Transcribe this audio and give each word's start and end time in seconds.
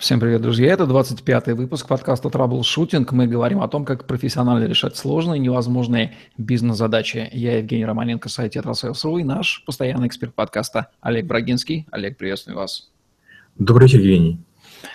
Всем 0.00 0.18
привет, 0.18 0.40
друзья! 0.40 0.72
Это 0.72 0.84
25-й 0.84 1.52
выпуск 1.52 1.86
подкаста 1.86 2.30
«Troubleshooting». 2.30 3.12
Мы 3.12 3.26
говорим 3.26 3.60
о 3.60 3.68
том, 3.68 3.84
как 3.84 4.06
профессионально 4.06 4.64
решать 4.64 4.96
сложные, 4.96 5.38
невозможные 5.38 6.16
бизнес-задачи. 6.38 7.28
Я 7.32 7.58
Евгений 7.58 7.84
Романенко, 7.84 8.30
сайт 8.30 8.52
«Тетрасейлс.ру» 8.52 9.18
и 9.18 9.24
наш 9.24 9.62
постоянный 9.66 10.06
эксперт 10.06 10.34
подкаста 10.34 10.88
Олег 11.02 11.26
Брагинский. 11.26 11.86
Олег, 11.90 12.16
приветствую 12.16 12.56
вас. 12.56 12.90
Добрый 13.58 13.88
вечер, 13.88 13.98
Евгений. 13.98 14.40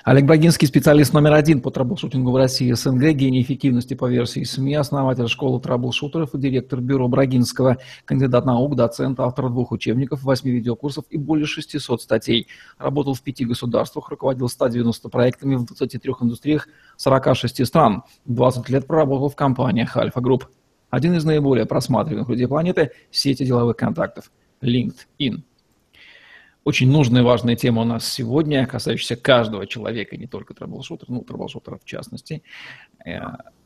Олег 0.03 0.25
Брагинский, 0.25 0.67
специалист 0.67 1.13
номер 1.13 1.33
один 1.33 1.61
по 1.61 1.71
траблшутингу 1.71 2.31
в 2.31 2.35
России 2.35 2.71
СНГ, 2.71 3.13
гений 3.13 3.41
эффективности 3.41 3.93
по 3.93 4.09
версии 4.09 4.43
СМИ, 4.43 4.75
основатель 4.75 5.27
школы 5.27 5.59
траблшутеров 5.59 6.33
и 6.33 6.37
директор 6.37 6.79
бюро 6.79 7.07
Брагинского, 7.07 7.77
кандидат 8.05 8.45
наук, 8.45 8.75
доцент, 8.75 9.19
автор 9.19 9.49
двух 9.49 9.71
учебников, 9.71 10.23
восьми 10.23 10.51
видеокурсов 10.51 11.05
и 11.09 11.17
более 11.17 11.45
600 11.45 12.01
статей. 12.01 12.47
Работал 12.77 13.13
в 13.13 13.21
пяти 13.21 13.45
государствах, 13.45 14.09
руководил 14.09 14.49
190 14.49 15.09
проектами 15.09 15.55
в 15.55 15.65
23 15.65 16.11
индустриях 16.21 16.67
46 16.97 17.65
стран. 17.65 18.03
20 18.25 18.69
лет 18.69 18.87
проработал 18.87 19.29
в 19.29 19.35
компаниях 19.35 19.95
Альфа 19.97 20.21
Групп. 20.21 20.47
Один 20.89 21.13
из 21.15 21.25
наиболее 21.25 21.65
просматриваемых 21.65 22.29
людей 22.29 22.47
планеты– 22.47 22.91
сети 23.11 23.43
деловых 23.43 23.75
контактов– 23.75 24.31
LinkedIn. 24.61 25.43
Очень 26.65 26.91
нужная 26.91 27.21
и 27.21 27.23
важная 27.23 27.55
тема 27.55 27.83
у 27.83 27.85
нас 27.85 28.11
сегодня, 28.11 28.65
касающаяся 28.65 29.15
каждого 29.15 29.67
человека, 29.67 30.17
не 30.17 30.25
только 30.25 30.55
трэблшутера, 30.55 31.11
ну, 31.11 31.21
трэблшутера 31.21 31.77
в 31.77 31.85
частности. 31.85 32.41
Э, 33.05 33.19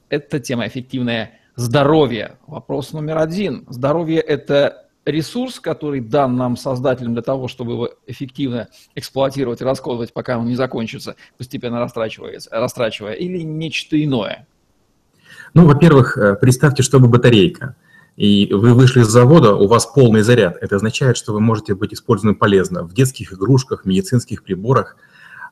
это 0.09 0.41
тема 0.41 0.67
эффективное 0.67 1.39
здоровье. 1.55 2.35
Вопрос 2.45 2.91
номер 2.91 3.19
один. 3.19 3.65
Здоровье– 3.69 4.19
это 4.27 4.89
ресурс, 5.05 5.61
который 5.61 6.01
дан 6.01 6.35
нам 6.35 6.57
создателем 6.57 7.13
для 7.13 7.23
того, 7.23 7.47
чтобы 7.47 7.71
его 7.71 7.89
эффективно 8.05 8.67
эксплуатировать 8.95 9.61
расходовать, 9.61 10.11
пока 10.11 10.37
он 10.37 10.47
не 10.47 10.55
закончится, 10.55 11.15
постепенно 11.37 11.79
растрачиваясь, 11.79 12.49
растрачивая, 12.51 13.13
или 13.13 13.37
нечто 13.43 14.03
иное? 14.03 14.45
Ну, 15.53 15.65
во-первых, 15.65 16.17
э, 16.17 16.35
представьте, 16.35 16.83
чтобы 16.83 17.07
батарейка– 17.07 17.77
и 18.19 18.53
вы 18.53 18.73
вышли 18.73 18.99
из 18.99 19.07
завода, 19.07 19.55
у 19.55 19.65
вас 19.67 19.85
полный 19.85 20.23
заряд. 20.23 20.57
Это 20.59 20.75
означает, 20.75 21.15
что 21.15 21.31
вы 21.31 21.39
можете 21.39 21.73
быть 21.73 21.93
использованы 21.93 22.35
полезно 22.35 22.83
в 22.83 22.93
детских 22.93 23.31
игрушках, 23.31 23.85
медицинских 23.85 24.43
приборах, 24.43 24.97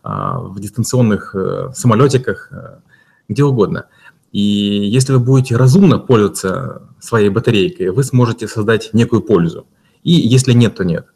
а, 0.04 0.40
в 0.40 0.60
дистанционных 0.60 1.34
э, 1.34 1.72
самолетиках, 1.74 2.50
э, 2.52 2.80
где 3.30 3.46
угодно. 3.46 3.86
И 4.34 4.42
если 4.42 5.14
вы 5.14 5.20
будете 5.20 5.56
разумно 5.56 5.98
пользоваться 5.98 6.82
своей 7.00 7.30
батарейкой, 7.30 7.92
вы 7.92 8.04
сможете 8.04 8.50
создать 8.50 8.90
некую 8.92 9.22
пользу. 9.22 9.66
И 10.04 10.12
если 10.12 10.52
нет, 10.52 10.76
то 10.76 10.84
нет. 10.84 11.08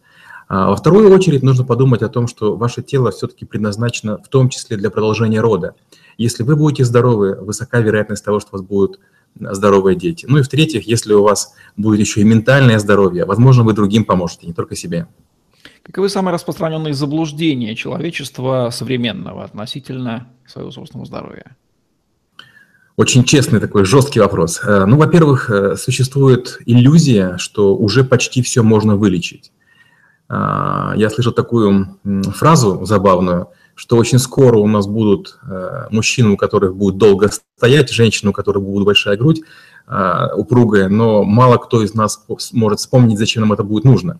А 0.48 0.70
во 0.70 0.78
вторую 0.78 1.12
очередь 1.12 1.44
нужно 1.44 1.66
подумать 1.66 2.02
о 2.02 2.08
том, 2.08 2.30
что 2.30 2.56
ваше 2.56 2.82
тело 2.82 3.12
все-таки 3.12 3.44
предназначено 3.44 4.20
в 4.20 4.30
том 4.30 4.48
числе 4.48 4.78
для 4.78 4.90
продолжения 4.90 5.42
рода. 5.42 5.76
Если 6.18 6.44
вы 6.44 6.56
будете 6.56 6.86
здоровы, 6.86 7.36
высока 7.36 7.82
вероятность 7.82 8.24
того, 8.24 8.40
что 8.40 8.52
у 8.54 8.58
вас 8.58 8.66
будут 8.66 9.02
здоровые 9.40 9.96
дети. 9.96 10.26
Ну 10.28 10.40
и 10.40 10.42
в-третьих, 10.42 10.88
если 10.88 11.14
у 11.14 11.24
вас 11.24 11.54
будет 11.78 12.00
еще 12.00 12.22
и 12.22 12.24
ментальное 12.24 12.80
здоровье, 12.80 13.26
возможно, 13.26 13.64
вы 13.64 13.74
другим 13.74 14.06
поможете, 14.06 14.48
не 14.48 14.54
только 14.54 14.76
себе. 14.76 15.08
Каковы 15.84 16.10
самые 16.10 16.34
распространенные 16.34 16.94
заблуждения 16.94 17.76
человечества 17.76 18.70
современного 18.72 19.44
относительно 19.44 20.28
своего 20.46 20.72
собственного 20.72 21.08
здоровья? 21.08 21.56
Очень 22.98 23.24
честный 23.24 23.60
такой 23.60 23.86
жесткий 23.86 24.20
вопрос. 24.20 24.62
Э, 24.64 24.86
ну, 24.86 24.98
во-первых, 24.98 25.50
э, 25.50 25.76
существует 25.76 26.60
иллюзия, 26.66 27.38
что 27.38 27.76
уже 27.76 28.04
почти 28.04 28.44
все 28.44 28.62
можно 28.62 28.96
вылечить. 28.96 29.52
Э, 30.30 30.94
я 30.96 31.10
слышал 31.10 31.32
такую 31.32 31.98
фразу 32.36 32.86
забавную– 32.86 33.48
что 33.76 33.98
очень 33.98 34.20
скоро 34.20 34.58
у 34.58 34.68
нас 34.68 34.88
будут 34.88 35.40
э, 35.44 35.88
мужчины, 35.92 36.30
у 36.30 36.38
которых 36.38 36.76
будет 36.76 36.98
долго 36.98 37.30
стоять, 37.58 37.90
женщины, 37.90 38.32
у 38.32 38.34
которых 38.34 38.64
будет 38.64 38.86
большая 38.86 39.18
грудь, 39.18 39.42
э, 39.88 40.28
упругая, 40.36 40.90
но 40.90 41.24
мало 41.24 41.58
кто 41.58 41.82
из 41.84 41.94
нас 41.94 42.24
может 42.54 42.80
вспомнить, 42.80 43.18
зачем 43.18 43.42
нам 43.42 43.54
это 43.54 43.64
будет 43.64 43.84
нужно. 43.84 44.20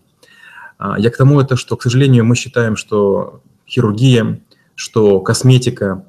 Э, 0.78 0.94
я 0.98 1.10
к 1.10 1.16
тому 1.16 1.40
это, 1.40 1.56
что, 1.56 1.76
к 1.76 1.82
сожалению, 1.82 2.24
мы 2.24 2.36
считаем, 2.36 2.76
что 2.76 3.40
хирургия, 3.68 4.40
что 4.74 5.20
косметика, 5.20 6.04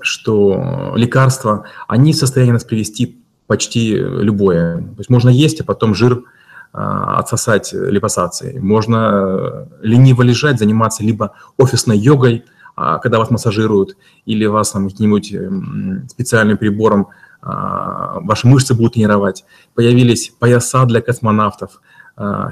что 0.00 0.92
лекарства, 0.96 1.64
они 1.88 2.12
в 2.12 2.16
состоянии 2.16 2.52
нас 2.52 2.64
привести 2.64 3.18
почти 3.46 3.94
любое. 3.94 4.78
То 4.78 4.98
есть 4.98 5.10
можно 5.10 5.28
есть, 5.28 5.60
а 5.60 5.64
потом 5.64 5.94
жир– 5.94 6.24
отсосать 6.76 7.72
липосацией. 7.72 8.60
Можно 8.60 8.96
э, 8.96 9.66
лениво 9.80 10.22
лежать, 10.22 10.58
заниматься 10.58 11.02
либо 11.02 11.32
офисной 11.56 11.96
йогой, 11.96 12.44
а, 12.74 12.98
когда 12.98 13.18
вас 13.18 13.30
массажируют, 13.30 13.96
или 14.26 14.44
вас 14.44 14.72
там 14.72 14.90
каким-нибудь 14.90 15.32
эм, 15.32 16.06
специальным 16.10 16.58
прибором 16.58 17.08
а, 17.40 18.20
ваши 18.20 18.46
мышцы 18.46 18.74
будут 18.74 18.92
тренировать. 18.94 19.46
Появились 19.74 20.32
пояса 20.38 20.84
для 20.84 21.00
космонавтов, 21.00 21.80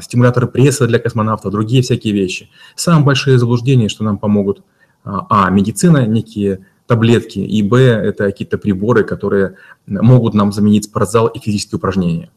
стимуляторы 0.02 0.46
пресса 0.46 0.86
для 0.86 0.98
космонавтов, 0.98 1.50
другие 1.50 1.82
всякие 1.82 2.12
вещи. 2.12 2.50
Самые 2.76 3.04
большие 3.04 3.38
заблуждения, 3.38 3.88
что 3.88 4.04
нам 4.04 4.18
помогут, 4.18 4.62
а, 5.04 5.48
медицина, 5.50 6.06
некие 6.06 6.66
таблетки, 6.86 7.38
и 7.38 7.62
б, 7.62 7.78
это 7.78 8.24
какие-то 8.24 8.58
приборы, 8.58 9.04
которые 9.04 9.56
могут 9.86 10.34
нам 10.34 10.52
заменить 10.52 10.84
спортзал 10.84 11.28
и 11.28 11.38
физические 11.38 11.78
упражнения. 11.78 12.30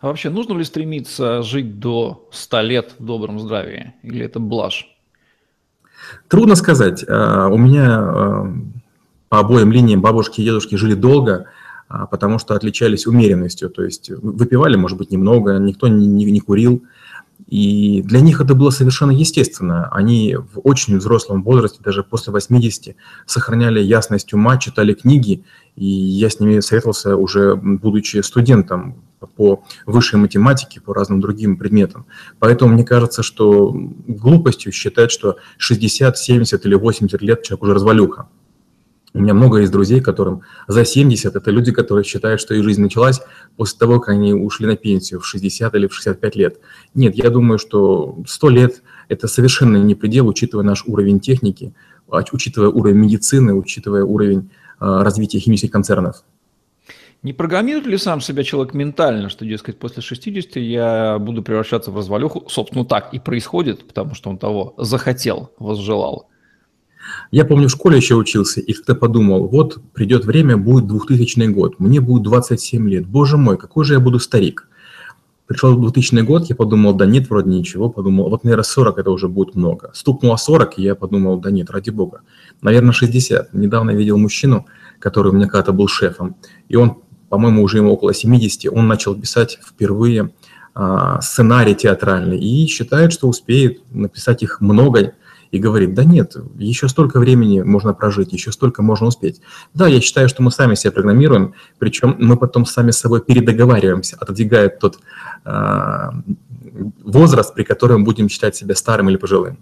А 0.00 0.06
вообще, 0.06 0.30
нужно 0.30 0.56
ли 0.56 0.64
стремиться 0.64 1.42
жить 1.42 1.78
до 1.78 2.26
100 2.32 2.60
лет 2.62 2.94
в 2.98 3.04
добром 3.04 3.38
здравии? 3.38 3.92
Или 4.02 4.24
это 4.24 4.40
блажь? 4.40 4.88
Трудно 6.28 6.54
сказать. 6.54 7.04
А, 7.06 7.48
у 7.48 7.58
меня 7.58 7.98
а, 7.98 8.52
по 9.28 9.40
обоим 9.40 9.70
линиям 9.70 10.00
бабушки 10.00 10.40
и 10.40 10.44
дедушки 10.44 10.76
жили 10.76 10.94
долго, 10.94 11.46
а, 11.88 12.06
потому 12.06 12.38
что 12.38 12.54
отличались 12.54 13.06
умеренностью. 13.06 13.68
То 13.68 13.84
есть 13.84 14.08
выпивали, 14.08 14.76
может 14.76 14.96
быть, 14.96 15.10
немного, 15.10 15.58
никто 15.58 15.86
не, 15.88 16.06
не, 16.06 16.24
не 16.24 16.40
курил. 16.40 16.82
И 17.46 18.00
для 18.02 18.20
них 18.20 18.40
это 18.40 18.54
было 18.54 18.70
совершенно 18.70 19.10
естественно. 19.10 19.88
Они 19.90 20.34
в 20.34 20.60
очень 20.64 20.96
взрослом 20.96 21.42
возрасте, 21.42 21.80
даже 21.84 22.04
после 22.04 22.32
80, 22.32 22.96
сохраняли 23.26 23.80
ясность 23.80 24.32
ума, 24.32 24.56
читали 24.56 24.94
книги, 24.94 25.44
и 25.76 25.84
я 25.84 26.30
с 26.30 26.40
ними 26.40 26.60
советовался 26.60 27.16
уже 27.16 27.54
будучи 27.54 28.18
студентом 28.18 29.02
по 29.26 29.62
высшей 29.86 30.18
математике, 30.18 30.80
по 30.80 30.94
разным 30.94 31.20
другим 31.20 31.56
предметам. 31.56 32.06
Поэтому 32.38 32.72
мне 32.74 32.84
кажется, 32.84 33.22
что 33.22 33.74
глупостью 34.06 34.72
считать, 34.72 35.10
что 35.10 35.36
60, 35.58 36.16
70 36.16 36.66
или 36.66 36.74
80 36.74 37.22
лет 37.22 37.42
человек 37.42 37.62
уже 37.62 37.74
развалюха. 37.74 38.28
У 39.12 39.20
меня 39.20 39.34
много 39.34 39.58
есть 39.58 39.72
друзей, 39.72 40.00
которым 40.00 40.42
за 40.68 40.84
70, 40.84 41.34
это 41.34 41.50
люди, 41.50 41.72
которые 41.72 42.04
считают, 42.04 42.40
что 42.40 42.54
их 42.54 42.62
жизнь 42.62 42.80
началась 42.80 43.20
после 43.56 43.76
того, 43.76 43.98
как 43.98 44.10
они 44.10 44.32
ушли 44.32 44.66
на 44.66 44.76
пенсию 44.76 45.18
в 45.18 45.26
60 45.26 45.74
или 45.74 45.88
в 45.88 45.94
65 45.94 46.36
лет. 46.36 46.60
Нет, 46.94 47.16
я 47.16 47.30
думаю, 47.30 47.58
что 47.58 48.22
100 48.26 48.48
лет– 48.50 48.82
это 49.08 49.26
совершенно 49.26 49.78
не 49.78 49.96
предел, 49.96 50.28
учитывая 50.28 50.64
наш 50.64 50.84
уровень 50.86 51.18
техники, 51.18 51.74
учитывая 52.06 52.68
уровень 52.68 52.98
медицины, 52.98 53.52
учитывая 53.52 54.04
уровень 54.04 54.50
а, 54.78 55.02
развития 55.02 55.40
химических 55.40 55.72
концернов. 55.72 56.22
Не 57.22 57.34
программирует 57.34 57.86
ли 57.86 57.98
сам 57.98 58.22
себя 58.22 58.44
человек 58.44 58.72
ментально, 58.72 59.28
что, 59.28 59.44
дескать, 59.44 59.78
после 59.78 60.00
60 60.02 60.56
я 60.56 61.18
буду 61.18 61.42
превращаться 61.42 61.90
в 61.90 61.96
развалюху? 61.96 62.46
Собственно, 62.48 62.86
так 62.86 63.12
и 63.12 63.18
происходит, 63.18 63.86
потому 63.86 64.14
что 64.14 64.30
он 64.30 64.38
того 64.38 64.74
захотел, 64.78 65.50
возжелал. 65.58 66.28
Я 67.30 67.44
помню, 67.44 67.68
в 67.68 67.72
школе 67.72 67.98
еще 67.98 68.14
учился 68.14 68.60
и 68.60 68.72
как-то 68.72 68.94
подумал, 68.94 69.48
вот 69.48 69.78
придет 69.92 70.24
время, 70.24 70.56
будет 70.56 70.86
2000 70.86 71.46
год, 71.48 71.78
мне 71.78 72.00
будет 72.00 72.22
27 72.22 72.88
лет, 72.88 73.06
боже 73.06 73.36
мой, 73.36 73.58
какой 73.58 73.84
же 73.84 73.94
я 73.94 74.00
буду 74.00 74.18
старик. 74.18 74.68
Пришел 75.46 75.76
2000 75.76 76.20
год, 76.22 76.48
я 76.48 76.56
подумал, 76.56 76.94
да 76.94 77.06
нет, 77.06 77.28
вроде 77.28 77.50
ничего, 77.50 77.90
подумал, 77.90 78.30
вот, 78.30 78.44
наверное, 78.44 78.62
40 78.62 78.98
это 78.98 79.10
уже 79.10 79.28
будет 79.28 79.56
много. 79.56 79.90
Стукнуло 79.92 80.36
40, 80.36 80.78
и 80.78 80.82
я 80.82 80.94
подумал, 80.94 81.38
да 81.38 81.50
нет, 81.50 81.70
ради 81.70 81.90
бога. 81.90 82.22
Наверное, 82.62 82.92
60. 82.92 83.52
Недавно 83.52 83.90
видел 83.90 84.16
мужчину, 84.16 84.66
который 85.00 85.32
у 85.32 85.34
меня 85.34 85.46
когда-то 85.46 85.72
был 85.72 85.88
шефом, 85.88 86.36
и 86.68 86.76
он 86.76 87.02
по-моему, 87.30 87.62
уже 87.62 87.78
ему 87.78 87.92
около 87.92 88.12
70, 88.12 88.70
он 88.70 88.88
начал 88.88 89.14
писать 89.14 89.58
впервые 89.64 90.32
а, 90.74 91.20
сценарий 91.22 91.74
театральный 91.74 92.38
и 92.38 92.66
считает, 92.66 93.12
что 93.12 93.28
успеет 93.28 93.80
написать 93.92 94.42
их 94.42 94.60
много, 94.60 95.14
и 95.50 95.58
говорит, 95.58 95.94
да 95.94 96.04
нет, 96.04 96.36
еще 96.58 96.88
столько 96.88 97.18
времени 97.18 97.62
можно 97.62 97.92
прожить, 97.92 98.32
еще 98.32 98.52
столько 98.52 98.82
можно 98.82 99.06
успеть. 99.06 99.40
Да, 99.74 99.88
я 99.88 100.00
считаю, 100.00 100.28
что 100.28 100.42
мы 100.42 100.50
сами 100.50 100.74
себя 100.74 100.92
программируем, 100.92 101.54
причем 101.78 102.14
мы 102.18 102.36
потом 102.36 102.66
сами 102.66 102.92
с 102.92 102.98
собой 102.98 103.20
передоговариваемся, 103.20 104.16
отодвигая 104.20 104.68
тот 104.68 105.00
э, 105.44 106.10
возраст, 107.02 107.52
при 107.52 107.64
котором 107.64 108.04
будем 108.04 108.28
считать 108.28 108.54
себя 108.54 108.76
старым 108.76 109.08
или 109.08 109.16
пожилым. 109.16 109.58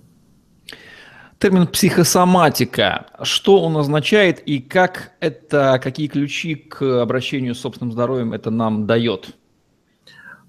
Термин 1.39 1.69
психосоматика. 1.69 3.07
Что 3.23 3.63
он 3.63 3.77
означает 3.77 4.41
и 4.41 4.59
как 4.59 5.13
это, 5.21 5.81
какие 5.81 6.09
ключи 6.09 6.57
к 6.57 7.01
обращению 7.01 7.55
с 7.55 7.61
собственным 7.61 7.93
здоровьем 7.93 8.33
это 8.33 8.51
нам 8.51 8.87
дает? 8.87 9.37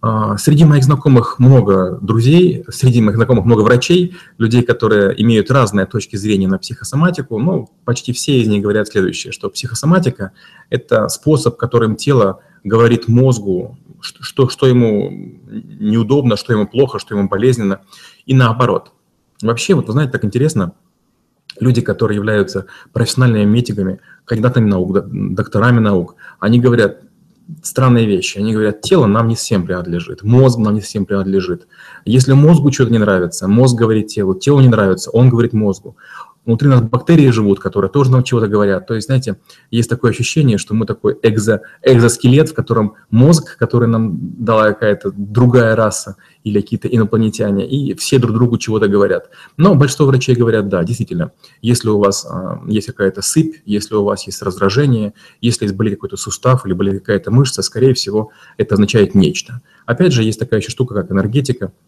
А, 0.02 0.36
среди 0.38 0.66
моих 0.66 0.84
знакомых 0.84 1.38
много 1.38 2.00
друзей, 2.02 2.64
среди 2.70 3.02
моих 3.02 3.18
знакомых 3.18 3.46
много 3.46 3.62
врачей, 3.62 4.16
людей, 4.40 4.64
которые 4.64 5.22
имеют 5.22 5.52
разные 5.52 5.86
точки 5.86 6.16
зрения 6.16 6.48
на 6.48 6.58
психосоматику. 6.58 7.38
Ну, 7.38 7.70
почти 7.86 8.12
все 8.12 8.40
из 8.40 8.48
них 8.48 8.64
говорят 8.64 8.88
следующее, 8.88 9.32
что 9.32 9.52
психосоматика– 9.52 10.32
это 10.72 11.08
способ, 11.10 11.58
которым 11.58 11.98
тело 11.98 12.40
говорит 12.64 13.08
мозгу, 13.08 13.78
что, 14.02 14.50
что 14.50 14.66
ему 14.66 15.12
неудобно, 15.12 16.36
что 16.36 16.52
ему 16.54 16.66
плохо, 16.66 16.98
что 16.98 17.16
ему 17.16 17.28
болезненно, 17.28 17.82
и 18.26 18.34
наоборот. 18.34 18.92
Вообще, 19.42 19.74
вот 19.74 19.88
вы 19.88 19.94
знаете, 19.94 20.12
так 20.12 20.26
интересно, 20.26 20.74
люди, 21.60 21.82
которые 21.82 22.18
являются 22.18 22.66
профессиональными 22.94 23.46
метиками, 23.46 24.00
кандидатами 24.26 24.70
наук, 24.70 25.00
докторами 25.08 25.80
наук, 25.80 26.16
они 26.40 26.60
говорят, 26.60 27.02
странные 27.64 28.06
вещи. 28.06 28.38
Они 28.38 28.54
говорят, 28.54 28.82
тело 28.82 29.08
нам 29.08 29.28
не 29.28 29.36
всем 29.36 29.66
принадлежит, 29.66 30.24
мозг 30.24 30.60
нам 30.60 30.76
не 30.76 30.82
всем 30.82 31.06
принадлежит. 31.06 31.68
Если 32.06 32.34
мозгу 32.34 32.72
что-то 32.72 32.92
не 32.92 33.00
нравится, 33.00 33.48
мозг 33.48 33.76
говорит 33.76 34.08
телу, 34.08 34.36
телу 34.36 34.60
не 34.60 34.68
нравится, 34.68 35.10
он 35.12 35.30
говорит 35.30 35.54
мозгу 35.54 35.98
внутри 36.50 36.68
нас 36.68 36.82
бактерии 36.82 37.30
живут, 37.30 37.60
которые 37.60 37.92
тоже 37.92 38.12
нам 38.12 38.24
чего-то 38.24 38.48
говорят. 38.48 38.88
То 38.88 38.96
есть, 38.96 39.06
знаете, 39.06 39.38
есть 39.70 39.88
такое 39.88 40.10
ощущение, 40.10 40.58
что 40.58 40.74
мы 40.74 40.88
такой 40.88 41.16
экзо, 41.22 41.62
экзоскелет, 41.84 42.50
в 42.50 42.54
котором 42.56 42.96
мозг, 43.12 43.56
который 43.58 43.88
нам 43.88 44.18
дала 44.44 44.70
какая-то 44.70 45.12
другая 45.16 45.76
раса 45.76 46.16
или 46.44 46.60
какие-то 46.60 46.88
инопланетяне, 46.88 47.68
и 47.68 47.94
все 47.94 48.18
друг 48.18 48.34
другу 48.34 48.58
чего-то 48.58 48.88
говорят. 48.88 49.30
Но 49.58 49.76
большинство 49.76 50.08
врачей 50.08 50.36
говорят, 50.36 50.70
да, 50.70 50.84
действительно, 50.84 51.34
если 51.62 51.90
у 51.90 52.00
вас 52.00 52.26
а, 52.26 52.60
есть 52.68 52.88
какая-то 52.88 53.22
сыпь, 53.22 53.62
если 53.66 53.94
у 53.94 54.04
вас 54.04 54.26
есть 54.26 54.42
раздражение, 54.42 55.14
если 55.42 55.72
болит 55.72 55.94
какой-то 55.94 56.18
сустав 56.18 56.66
или 56.66 56.74
болит 56.74 57.00
какая-то 57.00 57.30
мышца, 57.30 57.62
скорее 57.62 57.94
всего, 57.94 58.32
это 58.58 58.74
означает 58.74 59.14
нечто. 59.14 59.62
Опять 59.86 60.14
же, 60.14 60.24
есть 60.24 60.40
такая 60.40 60.62
еще 60.62 60.72
штука, 60.72 60.96
как 60.96 61.12
энергетика– 61.12 61.72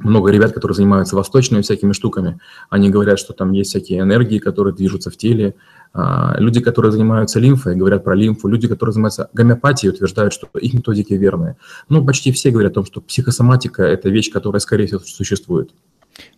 много 0.00 0.30
ребят, 0.30 0.52
которые 0.52 0.74
занимаются 0.74 1.16
восточными 1.16 1.62
всякими 1.62 1.92
штуками, 1.92 2.38
они 2.68 2.90
говорят, 2.90 3.18
что 3.18 3.32
там 3.32 3.52
есть 3.52 3.70
всякие 3.70 4.00
энергии, 4.00 4.38
которые 4.38 4.74
движутся 4.74 5.10
в 5.10 5.16
теле. 5.16 5.54
А, 5.92 6.36
люди, 6.38 6.60
которые 6.60 6.92
занимаются 6.92 7.40
лимфой, 7.40 7.76
говорят 7.76 8.04
про 8.04 8.14
лимфу. 8.14 8.48
Люди, 8.48 8.68
которые 8.68 8.92
занимаются 8.92 9.30
гомеопатией, 9.32 9.92
утверждают, 9.92 10.32
что 10.32 10.48
их 10.60 10.74
методики 10.74 11.14
верные. 11.14 11.56
Но 11.88 12.04
почти 12.04 12.32
все 12.32 12.50
говорят 12.50 12.72
о 12.72 12.74
том, 12.76 12.84
что 12.86 13.00
психосоматика– 13.00 13.82
это 13.84 14.08
вещь, 14.08 14.30
которая, 14.30 14.60
скорее 14.60 14.86
всего, 14.86 15.00
существует. 15.00 15.70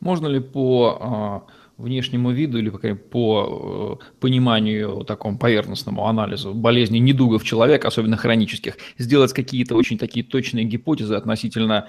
Можно 0.00 0.26
ли 0.26 0.40
по 0.40 0.98
а, 1.00 1.42
внешнему 1.82 2.30
виду 2.30 2.58
или 2.58 2.70
по, 2.70 2.78
по 3.10 3.98
э, 4.00 4.04
пониманию 4.20 5.04
такому 5.04 5.38
поверхностному 5.38 6.06
анализу 6.06 6.54
болезней 6.54 7.00
недугов 7.00 7.44
человека, 7.44 7.88
особенно 7.88 8.16
хронических, 8.16 8.76
сделать 8.98 9.32
какие-то 9.32 9.74
очень 9.74 9.98
такие 9.98 10.24
точные 10.24 10.64
гипотезы 10.64 11.14
относительно 11.14 11.88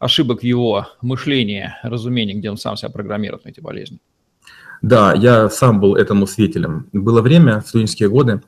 ошибок 0.00 0.42
его 0.42 0.88
мышлении, 1.02 1.72
разумении, 1.84 2.34
где 2.34 2.50
он 2.50 2.56
сам 2.56 2.76
себя 2.76 2.88
программирует 2.88 3.44
на 3.44 3.50
эти 3.50 3.60
болезни. 3.60 4.00
Да, 4.82 5.12
я 5.12 5.48
сам 5.50 5.78
был 5.78 5.94
этому 5.94 6.26
свидетелем. 6.26 6.88
Было 6.92 7.20
время, 7.20 7.60
в 7.60 7.68
студенческие 7.68 8.08
годы, 8.08 8.40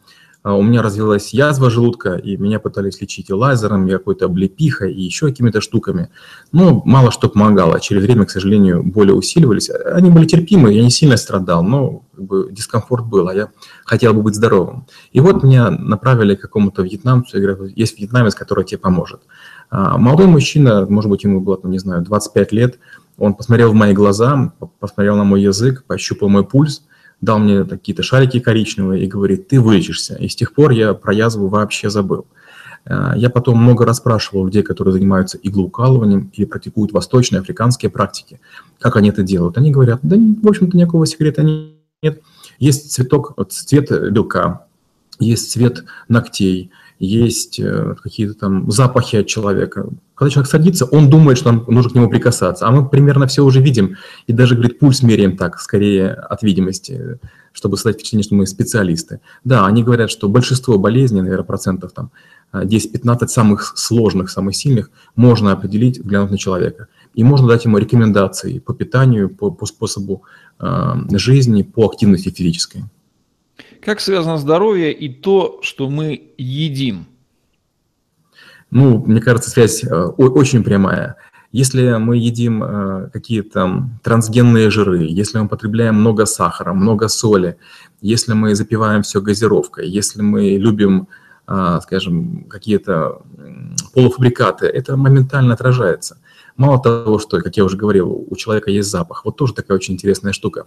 а, 0.42 0.54
у 0.54 0.62
меня 0.62 0.82
развилась 0.82 1.32
язва 1.32 1.70
желудка, 1.70 2.14
и 2.14 2.36
меня 2.36 2.58
пытались 2.58 3.00
лечить 3.00 3.30
и 3.30 3.32
лазером, 3.34 3.86
и 3.86 3.90
какой-то 3.90 4.24
облепихой, 4.24 4.92
и 4.92 5.02
еще 5.02 5.26
какими-то 5.26 5.60
штуками. 5.60 6.08
Но 6.50 6.82
мало 6.84 7.12
что 7.12 7.28
помогало. 7.28 7.80
Через 7.80 8.02
время, 8.02 8.24
к 8.24 8.30
сожалению, 8.30 8.82
боли 8.82 9.12
усиливались. 9.12 9.70
Они 9.70 10.10
были 10.10 10.26
терпимы, 10.26 10.72
я 10.72 10.82
не 10.82 10.90
сильно 10.90 11.16
страдал, 11.16 11.62
но 11.62 12.02
как 12.16 12.24
бы, 12.24 12.48
дискомфорт 12.50 13.06
был, 13.06 13.28
а 13.28 13.34
я 13.34 13.48
хотел 13.84 14.14
бы 14.14 14.22
быть 14.22 14.34
здоровым. 14.34 14.86
И 15.12 15.20
вот 15.20 15.44
меня 15.44 15.70
направили 15.70 16.34
к 16.34 16.40
какому-то 16.40 16.82
вьетнамцу, 16.82 17.36
и 17.36 17.40
говорят, 17.40 17.76
есть 17.76 17.98
вьетнамец, 17.98 18.34
который 18.34 18.64
тебе 18.64 18.78
поможет. 18.78 19.20
А, 19.72 19.96
молодой 19.96 20.26
мужчина, 20.26 20.84
может 20.86 21.10
быть, 21.10 21.24
ему 21.24 21.40
было, 21.40 21.58
не 21.62 21.78
знаю, 21.78 22.02
25 22.02 22.52
лет, 22.52 22.78
он 23.16 23.32
посмотрел 23.32 23.72
в 23.72 23.74
мои 23.74 23.94
глаза, 23.94 24.52
посмотрел 24.78 25.16
на 25.16 25.24
мой 25.24 25.40
язык, 25.40 25.84
пощупал 25.86 26.28
мой 26.28 26.44
пульс, 26.44 26.84
дал 27.22 27.38
мне 27.38 27.64
какие-то 27.64 28.02
шарики 28.02 28.38
коричневые 28.38 29.02
и 29.02 29.06
говорит, 29.06 29.48
ты 29.48 29.62
вылечишься. 29.62 30.16
И 30.16 30.28
с 30.28 30.36
тех 30.36 30.52
пор 30.52 30.72
я 30.72 30.92
про 30.92 31.14
язву 31.14 31.48
вообще 31.48 31.88
забыл. 31.88 32.26
А, 32.84 33.16
я 33.16 33.30
потом 33.30 33.62
много 33.62 33.86
раз 33.86 33.96
спрашивал 33.96 34.44
людей, 34.44 34.62
которые 34.62 34.92
занимаются 34.92 35.38
иглоукалыванием 35.42 36.30
или 36.34 36.44
практикуют 36.44 36.92
восточные, 36.92 37.40
африканские 37.40 37.90
практики, 37.90 38.40
как 38.78 38.96
они 38.96 39.08
это 39.08 39.22
делают. 39.22 39.56
Они 39.56 39.70
говорят, 39.70 40.00
да, 40.02 40.16
в 40.16 40.48
общем-то, 40.48 40.76
никакого 40.76 41.06
секрета 41.06 41.42
нет. 41.42 42.20
Есть 42.58 42.92
цветок, 42.92 43.38
цвет 43.48 44.12
белка, 44.12 44.66
есть 45.18 45.50
цвет 45.50 45.84
ногтей, 46.08 46.72
есть 47.06 47.58
э, 47.58 47.96
какие-то 48.00 48.34
там 48.34 48.70
запахи 48.70 49.16
от 49.16 49.26
человека. 49.26 49.88
Когда 50.14 50.30
человек 50.30 50.48
садится, 50.48 50.84
он 50.84 51.10
думает, 51.10 51.36
что 51.36 51.50
нам 51.50 51.64
нужно 51.66 51.90
к 51.90 51.94
нему 51.96 52.08
прикасаться, 52.08 52.66
а 52.66 52.70
мы 52.70 52.88
примерно 52.88 53.26
все 53.26 53.44
уже 53.44 53.60
видим, 53.60 53.96
и 54.28 54.32
даже, 54.32 54.54
говорит, 54.54 54.78
пульс 54.78 55.02
меряем 55.02 55.36
так, 55.36 55.58
скорее 55.58 56.12
от 56.12 56.44
видимости, 56.44 57.18
чтобы 57.52 57.76
создать 57.76 57.96
впечатление, 57.96 58.22
что 58.22 58.36
мы 58.36 58.46
специалисты. 58.46 59.20
Да, 59.42 59.66
они 59.66 59.82
говорят, 59.82 60.10
что 60.10 60.28
большинство 60.28 60.78
болезней, 60.78 61.22
наверное, 61.22 61.44
процентов 61.44 61.90
там 61.92 62.12
10-15 62.52 63.26
самых 63.26 63.76
сложных, 63.76 64.30
самых 64.30 64.54
сильных, 64.54 64.90
можно 65.16 65.50
определить, 65.50 66.00
глянув 66.00 66.30
на 66.30 66.38
человека. 66.38 66.86
И 67.14 67.24
можно 67.24 67.48
дать 67.48 67.64
ему 67.64 67.78
рекомендации 67.78 68.60
по 68.60 68.74
питанию, 68.74 69.28
по, 69.28 69.50
по 69.50 69.66
способу 69.66 70.22
э, 70.60 70.94
жизни, 71.14 71.62
по 71.62 71.86
активности 71.86 72.30
физической. 72.30 72.84
Как 73.84 74.00
связано 74.00 74.38
здоровье 74.38 74.92
и 74.92 75.08
то, 75.08 75.58
что 75.62 75.90
мы 75.90 76.34
едим? 76.38 77.06
Ну, 78.70 79.04
мне 79.04 79.20
кажется, 79.20 79.50
связь 79.50 79.82
э, 79.82 79.88
очень 79.88 80.62
прямая. 80.62 81.16
Если 81.50 81.96
мы 81.96 82.16
едим 82.16 82.62
э, 82.62 83.10
какие-то 83.12 83.90
трансгенные 84.04 84.70
жиры, 84.70 85.02
если 85.02 85.40
мы 85.40 85.48
потребляем 85.48 85.96
много 85.96 86.26
сахара, 86.26 86.72
много 86.72 87.08
соли, 87.08 87.56
если 88.00 88.34
мы 88.34 88.54
запиваем 88.54 89.02
все 89.02 89.20
газировкой, 89.20 89.88
если 89.88 90.22
мы 90.22 90.56
любим, 90.58 91.08
э, 91.48 91.80
скажем, 91.82 92.44
какие-то 92.48 93.22
полуфабрикаты, 93.92 94.66
это 94.66 94.96
моментально 94.96 95.54
отражается. 95.54 96.18
Мало 96.56 96.80
того, 96.80 97.18
что, 97.18 97.40
как 97.40 97.56
я 97.56 97.64
уже 97.64 97.76
говорил, 97.76 98.26
у 98.30 98.36
человека 98.36 98.70
есть 98.70 98.90
запах. 98.90 99.24
Вот 99.24 99.36
тоже 99.36 99.54
такая 99.54 99.76
очень 99.76 99.94
интересная 99.94 100.32
штука. 100.32 100.66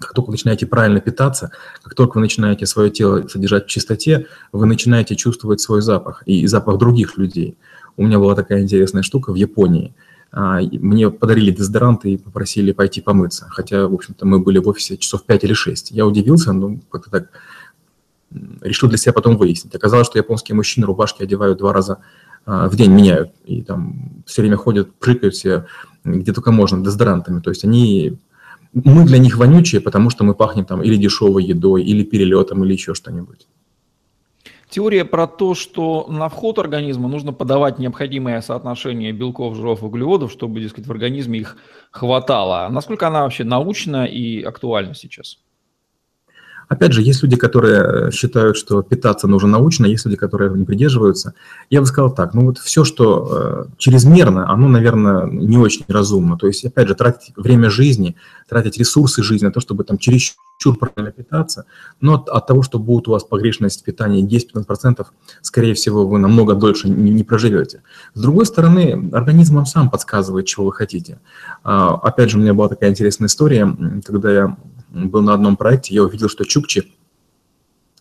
Как 0.00 0.14
только 0.14 0.28
вы 0.28 0.32
начинаете 0.32 0.66
правильно 0.66 1.00
питаться, 1.00 1.52
как 1.82 1.94
только 1.94 2.16
вы 2.16 2.22
начинаете 2.22 2.66
свое 2.66 2.90
тело 2.90 3.28
содержать 3.28 3.66
в 3.66 3.68
чистоте, 3.68 4.26
вы 4.50 4.66
начинаете 4.66 5.14
чувствовать 5.14 5.60
свой 5.60 5.82
запах 5.82 6.22
и 6.26 6.46
запах 6.46 6.78
других 6.78 7.18
людей. 7.18 7.56
У 7.96 8.04
меня 8.04 8.18
была 8.18 8.34
такая 8.34 8.62
интересная 8.62 9.02
штука 9.02 9.30
в 9.30 9.34
Японии. 9.34 9.94
А, 10.32 10.60
мне 10.60 11.10
подарили 11.10 11.50
дезодорант 11.50 12.04
и 12.06 12.16
попросили 12.16 12.72
пойти 12.72 13.00
помыться. 13.00 13.46
Хотя, 13.50 13.86
в 13.86 13.94
общем-то, 13.94 14.26
мы 14.26 14.38
были 14.38 14.58
в 14.58 14.68
офисе 14.68 14.96
часов 14.96 15.24
5 15.24 15.44
или 15.44 15.52
6. 15.52 15.90
Я 15.90 16.06
удивился, 16.06 16.52
ну, 16.52 16.80
как-то 16.90 17.10
так 17.10 17.28
решил 18.60 18.88
для 18.88 18.96
себя 18.96 19.12
потом 19.12 19.36
выяснить. 19.36 19.74
Оказалось, 19.74 20.06
что 20.06 20.18
японские 20.18 20.54
мужчины 20.54 20.86
рубашки 20.86 21.22
одевают 21.22 21.58
два 21.58 21.72
раза 21.72 21.98
а, 22.46 22.68
в 22.68 22.76
день, 22.76 22.92
меняют. 22.92 23.32
И 23.44 23.62
там 23.62 24.22
все 24.24 24.42
время 24.42 24.56
ходят, 24.56 24.94
прыгают 24.94 25.34
все, 25.34 25.66
где 26.04 26.32
только 26.32 26.52
можно, 26.52 26.82
дезодорантами. 26.82 27.40
То 27.40 27.50
есть 27.50 27.64
они 27.64 28.18
мы 28.72 29.04
для 29.04 29.18
них 29.18 29.36
вонючие, 29.36 29.80
потому 29.80 30.10
что 30.10 30.24
мы 30.24 30.34
пахнем 30.34 30.64
там 30.64 30.82
или 30.82 30.96
дешевой 30.96 31.44
едой, 31.44 31.82
или 31.82 32.04
перелетом, 32.04 32.64
или 32.64 32.72
еще 32.72 32.94
что-нибудь. 32.94 33.46
Теория 34.68 35.04
про 35.04 35.26
то, 35.26 35.54
что 35.54 36.06
на 36.08 36.28
вход 36.28 36.60
организма 36.60 37.08
нужно 37.08 37.32
подавать 37.32 37.80
необходимое 37.80 38.40
соотношение 38.40 39.12
белков, 39.12 39.56
жиров 39.56 39.82
углеводов, 39.82 40.30
чтобы, 40.30 40.60
дескать, 40.60 40.86
в 40.86 40.92
организме 40.92 41.40
их 41.40 41.56
хватало. 41.90 42.68
Насколько 42.70 43.08
она 43.08 43.22
вообще 43.22 43.42
научна 43.42 44.06
и 44.06 44.42
актуальна 44.42 44.94
сейчас? 44.94 45.38
Опять 46.70 46.92
же, 46.92 47.02
есть 47.02 47.20
люди, 47.24 47.34
которые 47.34 47.82
э, 47.82 48.10
считают, 48.12 48.56
что 48.56 48.80
питаться 48.82 49.26
нужно 49.26 49.48
научно, 49.48 49.86
есть 49.86 50.04
люди, 50.04 50.16
которые 50.16 50.46
этого 50.46 50.56
не 50.56 50.64
придерживаются. 50.64 51.34
Я 51.68 51.80
бы 51.80 51.86
сказал 51.86 52.14
так, 52.14 52.32
ну 52.32 52.42
вот 52.42 52.58
все, 52.58 52.84
что 52.84 53.66
э, 53.66 53.74
чрезмерно, 53.76 54.48
оно, 54.48 54.68
наверное, 54.68 55.26
не 55.26 55.58
очень 55.58 55.84
разумно. 55.88 56.38
То 56.38 56.46
есть, 56.46 56.64
опять 56.64 56.86
же, 56.86 56.94
тратить 56.94 57.32
время 57.34 57.70
жизни, 57.70 58.14
тратить 58.48 58.78
ресурсы 58.78 59.24
жизни 59.24 59.46
на 59.46 59.52
то, 59.52 59.58
чтобы 59.58 59.82
там 59.82 59.98
чересчур 59.98 60.78
правильно 60.78 61.10
питаться, 61.10 61.64
но 62.00 62.14
от, 62.14 62.28
от 62.28 62.46
того, 62.46 62.62
что 62.62 62.78
будет 62.78 63.08
у 63.08 63.10
вас 63.10 63.24
погрешность 63.24 63.82
питания 63.82 64.22
10-15%, 64.22 65.04
скорее 65.42 65.74
всего, 65.74 66.06
вы 66.06 66.20
намного 66.20 66.54
дольше 66.54 66.88
не, 66.88 67.10
не 67.10 67.24
проживете. 67.24 67.82
С 68.14 68.20
другой 68.20 68.46
стороны, 68.46 69.10
организм 69.12 69.56
вам 69.56 69.66
сам 69.66 69.90
подсказывает, 69.90 70.46
чего 70.46 70.66
вы 70.66 70.72
хотите. 70.72 71.18
А, 71.64 71.96
опять 71.96 72.30
же, 72.30 72.38
у 72.38 72.40
меня 72.40 72.54
была 72.54 72.68
такая 72.68 72.90
интересная 72.90 73.26
история, 73.26 73.76
когда 74.06 74.32
я 74.32 74.56
был 74.92 75.22
на 75.22 75.34
одном 75.34 75.56
проекте, 75.56 75.94
я 75.94 76.02
увидел, 76.02 76.28
что 76.28 76.44
чукчи 76.44 76.92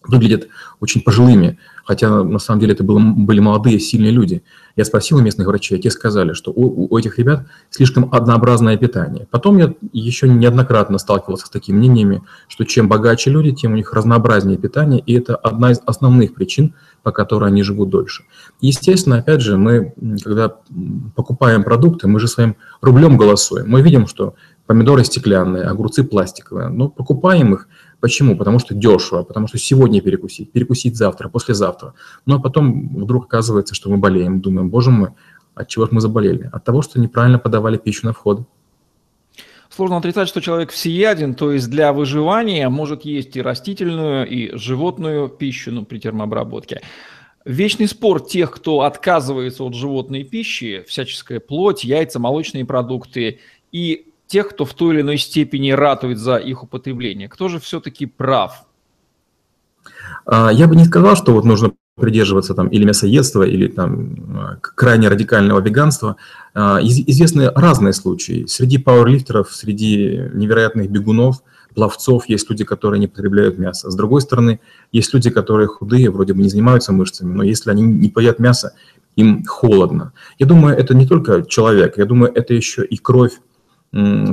выглядят 0.03 0.47
очень 0.79 1.01
пожилыми, 1.01 1.59
хотя 1.83 2.23
на 2.23 2.39
самом 2.39 2.61
деле 2.61 2.73
это 2.73 2.83
было, 2.83 2.99
были 2.99 3.39
молодые, 3.39 3.79
сильные 3.79 4.11
люди. 4.11 4.43
Я 4.75 4.85
спросил 4.85 5.17
у 5.17 5.21
местных 5.21 5.47
врачей, 5.47 5.77
те 5.79 5.91
сказали, 5.91 6.33
что 6.33 6.51
у, 6.51 6.87
у 6.93 6.97
этих 6.97 7.19
ребят 7.19 7.47
слишком 7.69 8.13
однообразное 8.13 8.77
питание. 8.77 9.27
Потом 9.29 9.57
я 9.57 9.73
еще 9.91 10.29
неоднократно 10.29 10.97
сталкивался 10.99 11.47
с 11.47 11.49
такими 11.49 11.77
мнениями, 11.77 12.23
что 12.47 12.63
чем 12.63 12.87
богаче 12.87 13.29
люди, 13.29 13.51
тем 13.51 13.73
у 13.73 13.75
них 13.75 13.93
разнообразнее 13.93 14.57
питание, 14.57 15.01
и 15.05 15.13
это 15.13 15.35
одна 15.35 15.71
из 15.71 15.81
основных 15.85 16.33
причин, 16.33 16.75
по 17.03 17.11
которой 17.11 17.49
они 17.49 17.63
живут 17.63 17.89
дольше. 17.89 18.23
Естественно, 18.61 19.17
опять 19.17 19.41
же, 19.41 19.57
мы, 19.57 19.93
когда 20.23 20.55
покупаем 21.15 21.63
продукты, 21.63 22.07
мы 22.07 22.19
же 22.19 22.27
своим 22.27 22.55
рублем 22.81 23.17
голосуем. 23.17 23.69
Мы 23.69 23.81
видим, 23.81 24.07
что 24.07 24.35
помидоры 24.69 25.03
стеклянные, 25.03 25.63
огурцы 25.63 26.03
пластиковые, 26.03 26.69
но 26.69 26.89
покупаем 26.89 27.55
их. 27.55 27.67
Почему? 28.01 28.37
Потому 28.37 28.59
что 28.59 28.75
дешево, 28.75 29.23
потому 29.23 29.47
что 29.47 29.57
сегодня 29.57 29.99
перекусить, 29.99 30.51
перекусить 30.51 30.95
завтра, 30.95 31.27
послезавтра. 31.27 31.95
Ну 32.27 32.35
а 32.35 32.39
потом 32.39 32.87
вдруг 32.95 33.25
оказывается, 33.25 33.73
что 33.73 33.89
мы 33.89 33.97
болеем, 33.97 34.41
думаем, 34.41 34.69
боже 34.69 34.91
мой, 34.91 35.09
от 35.55 35.69
чего 35.69 35.85
же 35.85 35.91
мы 35.93 36.01
заболели? 36.01 36.51
От 36.53 36.65
того, 36.65 36.83
что 36.83 36.99
неправильно 36.99 37.39
подавали 37.39 37.77
пищу 37.77 38.05
на 38.05 38.13
вход. 38.13 38.43
Сложно 39.71 39.97
отрицать, 39.97 40.27
что 40.27 40.39
человек 40.39 40.69
всеяден, 40.69 41.33
то 41.33 41.51
есть 41.51 41.67
для 41.67 41.91
выживания 41.91 42.69
может 42.69 43.05
есть 43.05 43.37
и 43.37 43.41
растительную, 43.41 44.27
и 44.27 44.55
животную 44.55 45.29
пищу 45.29 45.71
ну, 45.71 45.83
при 45.83 45.97
термообработке. 45.97 46.81
Вечный 47.43 47.87
спор 47.87 48.23
тех, 48.23 48.51
кто 48.51 48.81
отказывается 48.81 49.63
от 49.63 49.73
животной 49.73 50.25
пищи, 50.25 50.85
всяческая 50.87 51.39
плоть, 51.39 51.83
яйца, 51.83 52.19
молочные 52.19 52.65
продукты, 52.65 53.39
и 53.71 54.08
тех, 54.29 54.49
кто 54.49 54.63
в 54.63 54.73
той 54.73 54.93
или 54.93 55.01
иной 55.01 55.17
степени 55.17 55.71
ратует 55.71 56.19
за 56.19 56.37
их 56.37 56.63
употребление. 56.63 57.27
Кто 57.27 57.49
же 57.49 57.59
все-таки 57.59 58.05
прав? 58.05 58.65
А, 60.25 60.51
я 60.53 60.67
бы 60.67 60.75
не 60.75 60.85
сказал, 60.85 61.15
что 61.15 61.33
вот 61.33 61.45
нужно 61.45 61.71
придерживаться 61.95 62.53
там 62.53 62.67
или 62.67 62.85
мясоедства, 62.85 63.43
или 63.43 63.67
там 63.67 64.15
а, 64.37 64.57
крайне 64.61 65.09
радикального 65.09 65.59
веганства. 65.59 66.15
А, 66.53 66.79
известны 66.81 67.49
разные 67.49 67.93
случаи. 67.93 68.45
Среди 68.45 68.77
пауэрлифтеров, 68.77 69.51
среди 69.51 70.21
невероятных 70.33 70.91
бегунов, 70.91 71.41
пловцов 71.73 72.29
есть 72.29 72.47
люди, 72.51 72.63
которые 72.63 72.99
не 72.99 73.07
потребляют 73.07 73.57
мясо. 73.57 73.89
С 73.89 73.95
другой 73.95 74.21
стороны, 74.21 74.59
есть 74.91 75.11
люди, 75.11 75.31
которые 75.31 75.67
худые, 75.67 76.11
вроде 76.11 76.33
бы 76.33 76.43
не 76.43 76.49
занимаются 76.49 76.93
мышцами, 76.93 77.33
но 77.33 77.41
если 77.41 77.71
они 77.71 77.81
не 77.81 78.09
поедят 78.09 78.37
мясо, 78.37 78.73
им 79.15 79.43
холодно. 79.45 80.13
Я 80.37 80.45
думаю, 80.45 80.77
это 80.77 80.93
не 80.93 81.07
только 81.07 81.43
человек, 81.43 81.97
я 81.97 82.05
думаю, 82.05 82.31
это 82.33 82.53
еще 82.53 82.85
и 82.85 82.97
кровь, 82.97 83.33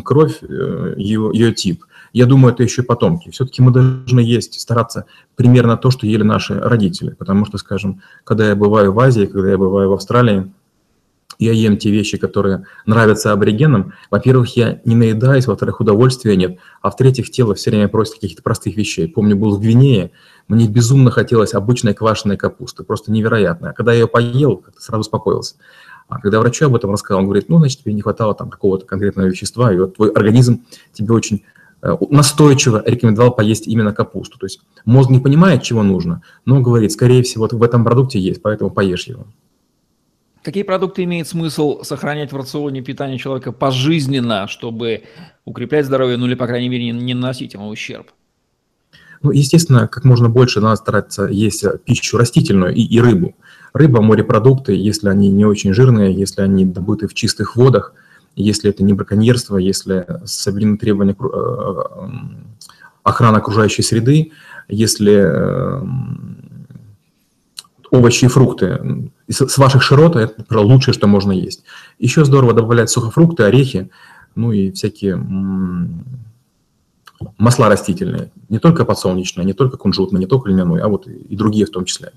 кровь, 0.04 0.38
э, 0.42 0.94
ее, 0.96 1.30
ее 1.32 1.52
тип– 1.52 1.84
я 2.16 2.24
думаю, 2.24 2.54
это 2.54 2.62
еще 2.62 2.82
потомки. 2.82 3.28
Все-таки 3.28 3.60
мы 3.60 3.70
должны 3.72 4.20
есть, 4.20 4.58
стараться 4.58 5.04
примерно 5.34 5.76
то, 5.76 5.90
что 5.90 6.06
ели 6.06 6.22
наши 6.22 6.58
родители. 6.58 7.10
Потому 7.10 7.44
что, 7.44 7.58
скажем, 7.58 8.00
когда 8.24 8.48
я 8.48 8.56
бываю 8.56 8.90
в 8.94 9.00
Азии, 9.00 9.26
когда 9.26 9.50
я 9.50 9.58
бываю 9.58 9.90
в 9.90 9.92
Австралии, 9.92 10.50
я 11.38 11.52
ем 11.52 11.76
те 11.76 11.90
вещи, 11.90 12.16
которые 12.16 12.64
нравятся 12.86 13.32
аборигенам. 13.32 13.92
Во-первых, 14.10 14.56
я 14.56 14.80
не 14.86 14.94
наедаюсь, 14.94 15.46
во-вторых, 15.46 15.80
удовольствия 15.80 16.36
нет, 16.36 16.58
а 16.80 16.90
в-третьих, 16.90 17.30
тело 17.30 17.54
все 17.54 17.70
время 17.70 17.88
просит 17.88 18.14
каких-то 18.14 18.42
простых 18.42 18.78
вещей. 18.78 19.06
Помню, 19.08 19.36
был 19.36 19.54
в 19.54 19.60
Гвинее, 19.60 20.12
мне 20.48 20.68
безумно 20.68 21.10
хотелось 21.10 21.52
обычной 21.52 21.92
квашеной 21.92 22.38
капусты, 22.38 22.82
просто 22.82 23.12
невероятно. 23.12 23.70
А 23.70 23.72
когда 23.74 23.92
я 23.92 24.00
ее 24.00 24.08
поел, 24.08 24.64
сразу 24.78 25.02
успокоился. 25.02 25.56
А 26.08 26.20
когда 26.20 26.40
врачу 26.40 26.66
об 26.66 26.76
этом 26.76 26.92
рассказал, 26.92 27.20
он 27.20 27.26
говорит, 27.26 27.48
ну, 27.48 27.58
значит, 27.58 27.80
тебе 27.80 27.92
не 27.92 28.02
хватало 28.02 28.34
там 28.34 28.48
какого-то 28.48 28.86
конкретного 28.86 29.26
вещества, 29.26 29.72
и 29.72 29.78
вот 29.78 29.96
твой 29.96 30.10
организм 30.10 30.64
тебе 30.92 31.12
очень 31.14 31.42
Э, 31.82 31.96
настойчиво 32.10 32.82
рекомендовал 32.86 33.34
поесть 33.34 33.68
именно 33.68 33.92
капусту. 33.92 34.38
То 34.38 34.46
есть 34.46 34.60
мозг 34.84 35.10
не 35.10 35.20
понимает, 35.20 35.62
чего 35.62 35.82
нужно, 35.82 36.22
но 36.44 36.60
говорит, 36.60 36.92
скорее 36.92 37.22
всего, 37.22 37.44
вот 37.44 37.52
в 37.52 37.62
этом 37.62 37.84
продукте 37.84 38.18
есть, 38.18 38.42
поэтому 38.42 38.70
поешь 38.70 39.06
его. 39.06 39.26
Какие 40.42 40.62
продукты 40.62 41.02
имеет 41.04 41.26
смысл 41.28 41.82
сохранять 41.82 42.32
в 42.32 42.36
рационе 42.36 42.80
питания 42.80 43.18
человека 43.18 43.52
пожизненно, 43.52 44.46
чтобы 44.46 45.02
укреплять 45.44 45.86
здоровье, 45.86 46.16
ну 46.16 46.26
или, 46.26 46.34
по 46.34 46.46
крайней 46.46 46.68
мере, 46.68 46.90
не 46.92 47.14
наносить 47.14 47.54
ему 47.54 47.68
ущерб? 47.68 48.10
Ну, 49.22 49.30
естественно, 49.30 49.88
как 49.88 50.04
можно 50.04 50.28
больше 50.28 50.60
надо 50.60 50.76
стараться 50.76 51.24
есть 51.24 51.64
пищу 51.84 52.18
растительную 52.18 52.74
и, 52.74 52.82
и 52.82 53.00
рыбу. 53.00 53.34
Рыба, 53.72 54.00
морепродукты, 54.00 54.74
если 54.74 55.08
они 55.08 55.30
не 55.30 55.44
очень 55.44 55.74
жирные, 55.74 56.14
если 56.14 56.42
они 56.42 56.64
добыты 56.64 57.08
в 57.08 57.14
чистых 57.14 57.56
водах– 57.56 57.92
если 58.36 58.70
это 58.70 58.84
не 58.84 58.92
браконьерство, 58.92 59.56
если 59.56 60.06
соблюдены 60.24 60.76
требования 60.76 61.16
э, 61.18 61.82
охраны 63.02 63.38
окружающей 63.38 63.82
среды, 63.82 64.32
если 64.68 65.14
э, 65.14 65.82
овощи 67.90 68.26
и 68.26 68.28
фрукты. 68.28 69.10
С 69.26 69.58
ваших 69.58 69.82
широт 69.82 70.16
это 70.16 70.60
лучшее, 70.60 70.92
что 70.92 71.06
можно 71.06 71.32
есть. 71.32 71.64
Еще 71.98 72.24
здорово 72.26 72.52
добавлять 72.52 72.90
сухофрукты, 72.90 73.44
орехи, 73.44 73.90
ну 74.34 74.52
и 74.52 74.70
всякие 74.70 75.16
масла 77.38 77.68
растительные. 77.68 78.30
Не 78.48 78.58
только 78.58 78.84
подсолнечные, 78.84 79.44
не 79.44 79.52
только 79.52 79.76
кунжутные, 79.76 80.20
не 80.20 80.26
только 80.26 80.50
льняной, 80.50 80.80
а 80.80 80.88
вот 80.88 81.06
и 81.06 81.36
другие 81.36 81.66
в 81.66 81.70
том 81.70 81.84
числе. 81.84 82.12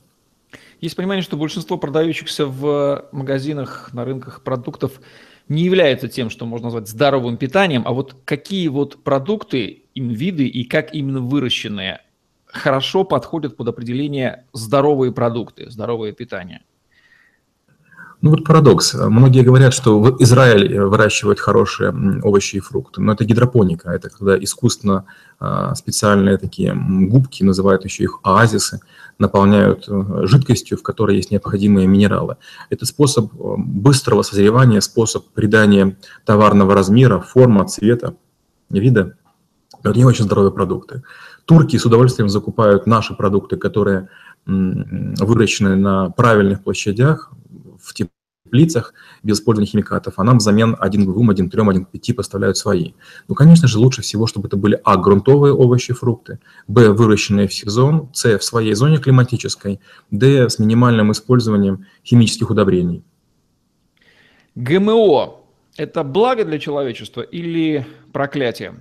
Есть 0.82 0.96
понимание, 0.96 1.24
что 1.24 1.36
большинство 1.36 1.78
продающихся 1.78 2.46
в 2.46 3.06
магазинах, 3.12 3.90
на 3.94 4.06
рынках 4.06 4.44
продуктов 4.44 5.02
не 5.50 5.64
является 5.64 6.08
тем, 6.08 6.30
что 6.30 6.46
можно 6.46 6.68
назвать 6.68 6.88
здоровым 6.88 7.38
питанием, 7.38 7.84
а 7.86 7.92
вот 7.92 8.16
какие 8.24 8.68
вот 8.68 9.04
продукты, 9.04 9.84
им 9.96 10.10
виды 10.10 10.48
и 10.48 10.64
как 10.64 10.94
именно 10.94 11.20
выращенные 11.20 12.02
хорошо 12.46 13.04
подходят 13.04 13.58
под 13.58 13.68
определение 13.68 14.46
здоровые 14.54 15.12
продукты, 15.12 15.70
здоровое 15.70 16.14
питание? 16.14 16.62
Ну 18.22 18.32
вот 18.32 18.44
парадокс. 18.44 18.96
Многие 18.96 19.44
говорят, 19.44 19.74
что 19.74 20.18
Израиль 20.20 20.82
выращивают 20.82 21.40
хорошие 21.40 21.94
овощи 22.22 22.58
и 22.58 22.60
фрукты, 22.60 23.00
но 23.00 23.14
это 23.14 23.24
гидропоника. 23.24 23.92
Это 23.92 24.10
когда 24.10 24.38
искусственно 24.38 25.06
а, 25.40 25.74
специальные 25.74 26.38
такие 26.38 26.74
губки, 26.76 27.44
называют 27.44 27.86
еще 27.86 28.04
их 28.04 28.20
оазисы, 28.24 28.82
наполняют 29.20 29.86
э, 29.88 30.26
жидкостью, 30.26 30.78
в 30.78 30.84
которой 30.84 31.16
есть 31.16 31.32
необходимые 31.32 31.88
минералы. 31.88 32.36
Это 32.70 32.86
способ 32.86 33.34
э, 33.34 33.54
быстрого 33.58 34.22
созревания, 34.22 34.82
способ 34.82 35.26
придания 35.30 35.98
товарного 36.26 36.74
размера, 36.74 37.20
форма, 37.20 37.68
цвета, 37.68 38.16
вида. 38.70 39.16
Это 39.82 39.98
не 39.98 40.04
очень 40.04 40.26
здоровые 40.26 40.52
продукты. 40.52 41.04
Турки 41.46 41.78
с 41.78 41.86
удовольствием 41.86 42.28
закупают 42.28 42.86
наши 42.86 43.14
продукты, 43.14 43.56
которые 43.56 44.10
выращены 44.46 45.76
на 45.76 46.10
правильных 46.10 46.64
площадях, 46.64 47.32
в 47.90 47.94
теплицах 48.50 48.94
без 49.24 49.38
использования 49.38 49.70
химикатов, 49.70 50.16
а 50.18 50.24
нам 50.24 50.38
взамен 50.38 50.76
1 50.80 51.06
к 51.06 51.14
2, 51.14 51.32
1 51.32 51.50
к 51.50 51.52
3, 51.52 51.62
1 51.62 51.86
к 51.86 51.90
5 51.90 52.16
поставляют 52.16 52.58
свои. 52.58 52.94
Ну, 53.28 53.36
конечно 53.36 53.68
же, 53.68 53.80
лучше 53.80 54.02
всего, 54.02 54.28
чтобы 54.28 54.48
это 54.48 54.58
были 54.58 54.80
а. 54.84 54.98
грунтовые 54.98 55.54
овощи, 55.54 55.94
фрукты, 55.94 56.40
б. 56.68 56.90
выращенные 56.90 57.48
в 57.48 57.54
сезон, 57.54 58.10
с. 58.14 58.38
в 58.38 58.44
своей 58.44 58.74
зоне 58.74 58.98
климатической, 58.98 59.80
д. 60.12 60.50
с 60.50 60.60
минимальным 60.60 61.12
использованием 61.12 61.86
химических 62.04 62.50
удобрений. 62.50 63.04
ГМО– 64.56 65.36
это 65.78 66.04
благо 66.04 66.44
для 66.44 66.60
человечества 66.60 67.22
или 67.22 67.86
проклятие? 68.12 68.76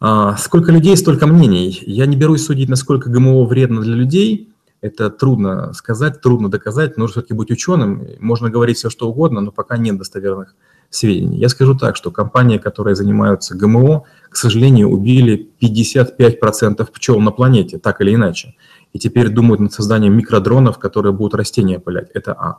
А, 0.00 0.36
сколько 0.36 0.72
людей, 0.72 0.96
столько 0.96 1.26
мнений. 1.26 1.82
Я 1.86 2.06
не 2.06 2.16
берусь 2.16 2.44
судить, 2.44 2.68
насколько 2.68 3.10
ГМО 3.10 3.44
вредно 3.44 3.80
для 3.80 3.94
людей– 3.94 4.52
это 4.80 5.10
трудно 5.10 5.72
сказать, 5.72 6.20
трудно 6.20 6.50
доказать, 6.50 6.96
нужно 6.96 7.12
все-таки 7.12 7.34
быть 7.34 7.50
ученым. 7.50 8.06
Можно 8.20 8.50
говорить 8.50 8.76
все, 8.76 8.90
что 8.90 9.08
угодно, 9.08 9.40
но 9.40 9.50
пока 9.50 9.76
нет 9.76 9.98
достоверных 9.98 10.54
сведений. 10.90 11.38
Я 11.38 11.48
скажу 11.48 11.74
так, 11.76 11.96
что 11.96 12.10
компании, 12.10 12.58
которые 12.58 12.94
занимаются 12.94 13.56
ГМО, 13.56 14.04
к 14.30 14.36
сожалению, 14.36 14.88
убили 14.88 15.48
55% 15.60 16.88
пчел 16.92 17.20
на 17.20 17.30
планете, 17.30 17.78
так 17.78 18.00
или 18.00 18.14
иначе. 18.14 18.54
И 18.92 18.98
теперь 18.98 19.28
думают 19.28 19.60
над 19.60 19.72
созданием 19.72 20.16
микродронов, 20.16 20.78
которые 20.78 21.12
будут 21.12 21.34
растения 21.34 21.78
пылять. 21.78 22.10
Это 22.14 22.32
А. 22.32 22.58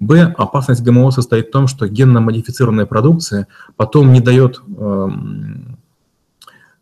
Б. 0.00 0.34
Опасность 0.36 0.82
ГМО 0.82 1.10
состоит 1.10 1.48
в 1.48 1.50
том, 1.50 1.66
что 1.66 1.86
генно-модифицированная 1.86 2.86
продукция 2.86 3.46
потом 3.76 4.12
не 4.12 4.20
дает 4.20 4.60
эм, 4.76 5.77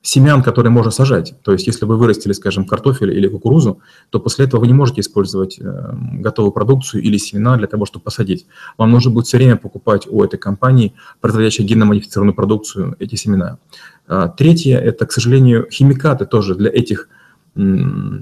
семян, 0.07 0.43
которые 0.43 0.71
можно 0.71 0.93
сажать. 0.93 1.35
То 1.43 1.53
есть, 1.53 1.67
если 1.67 1.85
вы 1.85 1.97
вырастили, 1.97 2.33
скажем, 2.33 2.65
картофель 2.65 3.13
или 3.13 3.27
кукурузу, 3.27 3.81
то 4.11 4.21
после 4.21 4.45
этого 4.45 4.61
вы 4.61 4.69
не 4.69 4.73
можете 4.73 5.01
использовать 5.01 5.59
э, 5.59 5.95
готовую 6.21 6.53
продукцию 6.53 7.03
или 7.03 7.17
семена 7.17 7.57
для 7.57 7.67
того, 7.67 7.87
чтобы 7.87 8.05
посадить. 8.05 8.47
Вам 8.79 8.93
нужно 8.93 9.11
будет 9.11 9.27
все 9.27 9.37
время 9.37 9.57
покупать 9.57 10.07
у 10.09 10.23
этой 10.23 10.39
компании, 10.39 10.95
производящей 11.21 11.65
генно-модифицированную 11.65 12.35
продукцию, 12.35 12.95
эти 13.01 13.17
семена. 13.17 13.59
А, 14.07 14.29
третье– 14.29 14.79
это, 14.79 15.07
к 15.07 15.13
сожалению, 15.13 15.67
химикаты 15.71 16.25
тоже 16.25 16.55
для 16.55 16.71
этих 16.71 17.09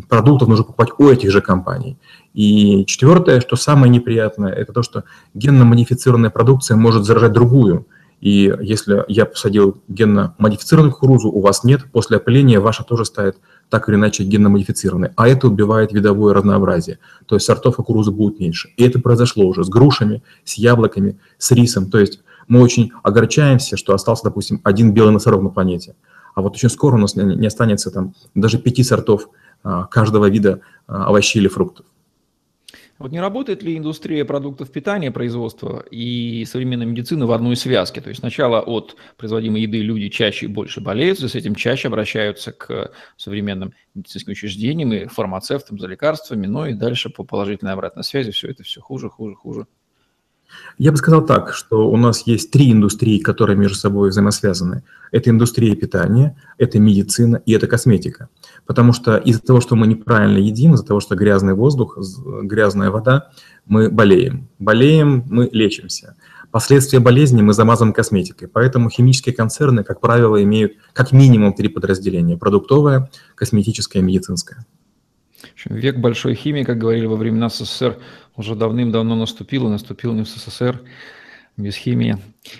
продуктов 0.08 0.48
нужно 0.48 0.64
покупать 0.64 0.90
у 0.96 1.08
этих 1.10 1.32
же 1.32 1.40
компаний. 1.40 1.98
И 2.34 2.86
четвертое, 2.86 3.40
что 3.40 3.56
самое 3.56 3.90
неприятное, 3.90 4.52
это 4.52 4.72
то, 4.72 4.82
что 4.82 5.04
генно-модифицированная 5.34 6.30
продукция 6.30 6.76
может 6.76 7.04
заражать 7.04 7.32
другую. 7.32 7.86
И 8.20 8.54
если 8.60 9.04
я 9.08 9.26
посадил 9.26 9.82
генно-модифицированную 9.88 10.92
кукурузу, 10.92 11.28
у 11.28 11.40
вас 11.40 11.62
нет, 11.62 11.84
после 11.92 12.16
опыления 12.16 12.58
ваша 12.58 12.82
тоже 12.82 13.04
станет 13.04 13.36
так 13.68 13.88
или 13.88 13.96
иначе 13.96 14.24
генно-модифицированной. 14.24 15.10
А 15.16 15.28
это 15.28 15.48
убивает 15.48 15.92
видовое 15.92 16.32
разнообразие. 16.32 16.98
То 17.26 17.34
есть 17.36 17.44
сортов 17.46 17.76
кукурузы 17.76 18.10
будет 18.10 18.40
меньше. 18.40 18.70
И 18.76 18.84
это 18.84 18.98
произошло 19.00 19.44
уже 19.46 19.64
с 19.64 19.68
грушами, 19.68 20.22
с 20.44 20.54
яблоками, 20.54 21.18
с 21.38 21.50
рисом. 21.52 21.90
То 21.90 21.98
есть 21.98 22.20
мы 22.48 22.60
очень 22.60 22.92
огорчаемся, 23.02 23.76
что 23.76 23.94
остался, 23.94 24.24
допустим, 24.24 24.60
один 24.64 24.92
белый 24.92 25.12
носорог 25.12 25.42
на 25.42 25.50
планете. 25.50 25.94
А 26.34 26.42
вот 26.42 26.54
очень 26.54 26.70
скоро 26.70 26.96
у 26.96 26.98
нас 26.98 27.14
не 27.16 27.46
останется 27.46 27.90
там 27.90 28.14
даже 28.34 28.58
пяти 28.58 28.82
сортов 28.82 29.28
каждого 29.90 30.28
вида 30.28 30.60
овощей 30.86 31.40
или 31.40 31.48
фруктов. 31.48 31.86
Вот 32.98 33.10
не 33.10 33.20
работает 33.20 33.62
ли 33.62 33.76
индустрия 33.76 34.24
продуктов 34.24 34.70
питания, 34.70 35.10
производства 35.10 35.84
и 35.90 36.44
современной 36.44 36.86
медицины 36.86 37.26
в 37.26 37.32
одной 37.32 37.56
связке? 37.56 38.00
То 38.00 38.08
есть 38.08 38.20
сначала 38.20 38.60
от 38.60 38.96
производимой 39.16 39.62
еды 39.62 39.80
люди 39.80 40.08
чаще 40.08 40.46
и 40.46 40.48
больше 40.48 40.80
болеют, 40.80 41.18
и 41.18 41.28
с 41.28 41.34
этим 41.34 41.56
чаще 41.56 41.88
обращаются 41.88 42.52
к 42.52 42.92
современным 43.16 43.74
медицинским 43.94 44.32
учреждениям 44.32 44.92
и 44.92 45.06
фармацевтам 45.06 45.78
за 45.78 45.88
лекарствами, 45.88 46.46
но 46.46 46.68
и 46.68 46.74
дальше 46.74 47.10
по 47.10 47.24
положительной 47.24 47.72
обратной 47.72 48.04
связи 48.04 48.30
все 48.30 48.48
это 48.50 48.62
все 48.62 48.80
хуже, 48.80 49.08
хуже, 49.08 49.34
хуже. 49.34 49.66
Я 50.78 50.90
бы 50.90 50.96
сказал 50.96 51.24
так, 51.24 51.52
что 51.54 51.88
у 51.88 51.96
нас 51.96 52.26
есть 52.26 52.50
три 52.50 52.72
индустрии, 52.72 53.18
которые 53.18 53.56
между 53.56 53.76
собой 53.76 54.10
взаимосвязаны. 54.10 54.82
Это 55.12 55.30
индустрия 55.30 55.76
питания, 55.76 56.36
это 56.58 56.78
медицина 56.80 57.40
и 57.46 57.52
это 57.52 57.66
косметика. 57.66 58.28
Потому 58.66 58.92
что 58.92 59.16
из-за 59.16 59.40
того, 59.40 59.60
что 59.60 59.76
мы 59.76 59.86
неправильно 59.86 60.38
едим, 60.38 60.74
из-за 60.74 60.84
того, 60.84 61.00
что 61.00 61.14
грязный 61.14 61.54
воздух, 61.54 61.98
грязная 62.42 62.90
вода, 62.90 63.30
мы 63.66 63.88
болеем. 63.90 64.48
Болеем, 64.58 65.24
мы 65.28 65.48
лечимся. 65.52 66.16
Последствия 66.50 67.00
болезни 67.00 67.42
мы 67.42 67.52
замазываем 67.52 67.92
косметикой. 67.92 68.48
Поэтому 68.48 68.90
химические 68.90 69.34
концерны, 69.34 69.82
как 69.82 70.00
правило, 70.00 70.42
имеют 70.42 70.74
как 70.92 71.12
минимум 71.12 71.52
три 71.52 71.68
подразделения. 71.68 72.36
Продуктовое, 72.36 73.10
косметическое 73.34 74.02
и 74.02 74.04
медицинское. 74.04 74.64
Век 75.66 75.96
большой 75.96 76.34
химии, 76.34 76.62
как 76.62 76.78
говорили 76.78 77.06
во 77.06 77.16
времена 77.16 77.48
СССР, 77.48 77.98
уже 78.36 78.54
давным-давно 78.54 79.14
наступил, 79.16 79.66
и 79.66 79.70
наступил 79.70 80.12
не 80.12 80.22
в 80.24 80.28
СССР, 80.28 80.80
без 81.56 81.76
химии 81.76 82.18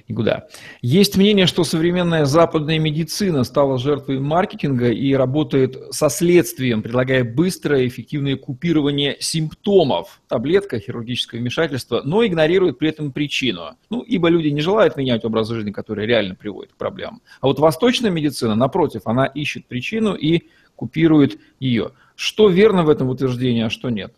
никуда. 0.08 0.46
Есть 0.82 1.16
мнение, 1.16 1.46
что 1.46 1.64
современная 1.64 2.24
западная 2.24 2.78
медицина 2.78 3.44
стала 3.44 3.78
жертвой 3.78 4.20
маркетинга 4.20 4.90
и 4.90 5.12
работает 5.14 5.76
со 5.90 6.08
следствием, 6.08 6.82
предлагая 6.82 7.24
быстрое 7.24 7.82
и 7.82 7.88
эффективное 7.88 8.36
купирование 8.36 9.16
симптомов, 9.20 10.20
таблетка, 10.28 10.78
хирургическое 10.78 11.40
вмешательство, 11.40 12.02
но 12.04 12.24
игнорирует 12.24 12.78
при 12.78 12.88
этом 12.88 13.12
причину. 13.12 13.76
Ну, 13.90 14.00
ибо 14.00 14.28
люди 14.28 14.48
не 14.48 14.60
желают 14.60 14.96
менять 14.96 15.24
образ 15.24 15.48
жизни, 15.48 15.72
который 15.72 16.06
реально 16.06 16.34
приводит 16.34 16.72
к 16.72 16.76
проблемам. 16.76 17.20
А 17.40 17.46
вот 17.46 17.58
восточная 17.58 18.10
медицина, 18.10 18.54
напротив, 18.54 19.02
она 19.04 19.26
ищет 19.26 19.66
причину 19.66 20.14
и 20.14 20.44
купирует 20.76 21.38
ее. 21.60 21.92
Что 22.16 22.48
верно 22.48 22.84
в 22.84 22.88
этом 22.88 23.08
утверждении, 23.08 23.64
а 23.64 23.70
что 23.70 23.90
нет? 23.90 24.14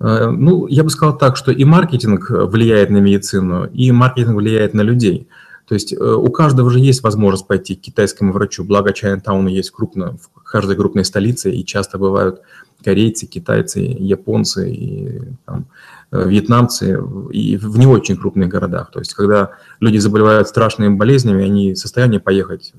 Э, 0.00 0.30
ну, 0.30 0.66
я 0.66 0.82
бы 0.82 0.90
сказал 0.90 1.16
так, 1.16 1.36
что 1.36 1.52
и 1.52 1.64
маркетинг 1.64 2.30
влияет 2.30 2.90
на 2.90 2.98
медицину, 2.98 3.66
и 3.66 3.92
маркетинг 3.92 4.36
влияет 4.36 4.74
на 4.74 4.82
людей. 4.82 5.28
То 5.70 5.74
есть 5.74 5.92
э, 5.92 5.96
у 5.96 6.30
каждого 6.32 6.68
же 6.68 6.80
есть 6.80 7.02
возможность 7.04 7.46
пойти 7.46 7.76
к 7.76 7.80
китайскому 7.80 8.32
врачу, 8.32 8.64
благо 8.64 8.92
Чайнтауна 8.92 9.48
есть 9.48 9.70
крупно, 9.70 10.16
в 10.16 10.42
каждой 10.42 10.74
крупной 10.74 11.04
столице, 11.04 11.52
и 11.52 11.64
часто 11.64 11.96
бывают 11.96 12.40
корейцы, 12.82 13.26
китайцы, 13.26 13.78
японцы, 13.78 14.72
и, 14.72 15.20
там, 15.46 15.66
э, 16.10 16.28
вьетнамцы, 16.28 16.98
и 17.30 17.56
в 17.56 17.78
не 17.78 17.86
очень 17.86 18.16
крупных 18.16 18.48
городах. 18.48 18.90
То 18.90 18.98
есть 18.98 19.14
когда 19.14 19.52
люди 19.78 19.98
заболевают 19.98 20.48
страшными 20.48 20.96
болезнями, 20.96 21.44
они 21.44 21.74
в 21.74 21.78
состоянии 21.78 22.18
поехать 22.18 22.72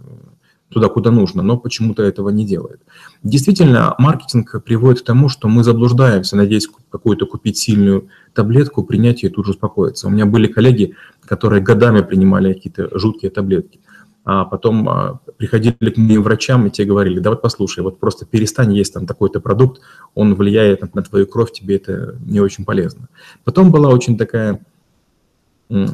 туда, 0.71 0.87
куда 0.87 1.11
нужно, 1.11 1.43
но 1.43 1.57
почему-то 1.57 2.03
этого 2.03 2.29
не 2.29 2.45
делает. 2.45 2.81
Действительно, 3.23 3.93
маркетинг 3.97 4.63
приводит 4.63 5.01
к 5.01 5.05
тому, 5.05 5.29
что 5.29 5.47
мы 5.47 5.63
заблуждаемся, 5.63 6.37
надеясь 6.37 6.67
какую-то 6.89 7.25
купить 7.25 7.57
сильную 7.57 8.07
таблетку, 8.33 8.83
принять 8.83 9.23
ее 9.23 9.29
и 9.29 9.33
тут 9.33 9.45
же 9.45 9.51
успокоиться. 9.51 10.07
У 10.07 10.09
меня 10.09 10.25
были 10.25 10.47
коллеги, 10.47 10.95
которые 11.25 11.61
годами 11.61 12.01
принимали 12.01 12.53
какие-то 12.53 12.97
жуткие 12.97 13.31
таблетки, 13.31 13.79
а 14.23 14.45
потом 14.45 14.87
а, 14.87 15.19
приходили 15.37 15.89
к 15.89 15.97
моим 15.97 16.23
врачам, 16.23 16.67
и 16.67 16.69
те 16.69 16.85
говорили, 16.85 17.19
да 17.19 17.31
вот 17.31 17.41
послушай, 17.41 17.83
вот 17.83 17.99
просто 17.99 18.25
перестань 18.25 18.73
есть 18.73 18.93
там 18.93 19.05
такой-то 19.05 19.39
продукт, 19.39 19.81
он 20.13 20.35
влияет 20.35 20.93
на 20.93 21.01
твою 21.01 21.27
кровь, 21.27 21.51
тебе 21.51 21.77
это 21.77 22.15
не 22.25 22.39
очень 22.39 22.63
полезно. 22.63 23.07
Потом 23.43 23.71
была 23.71 23.89
очень 23.89 24.17
такая 24.17 24.61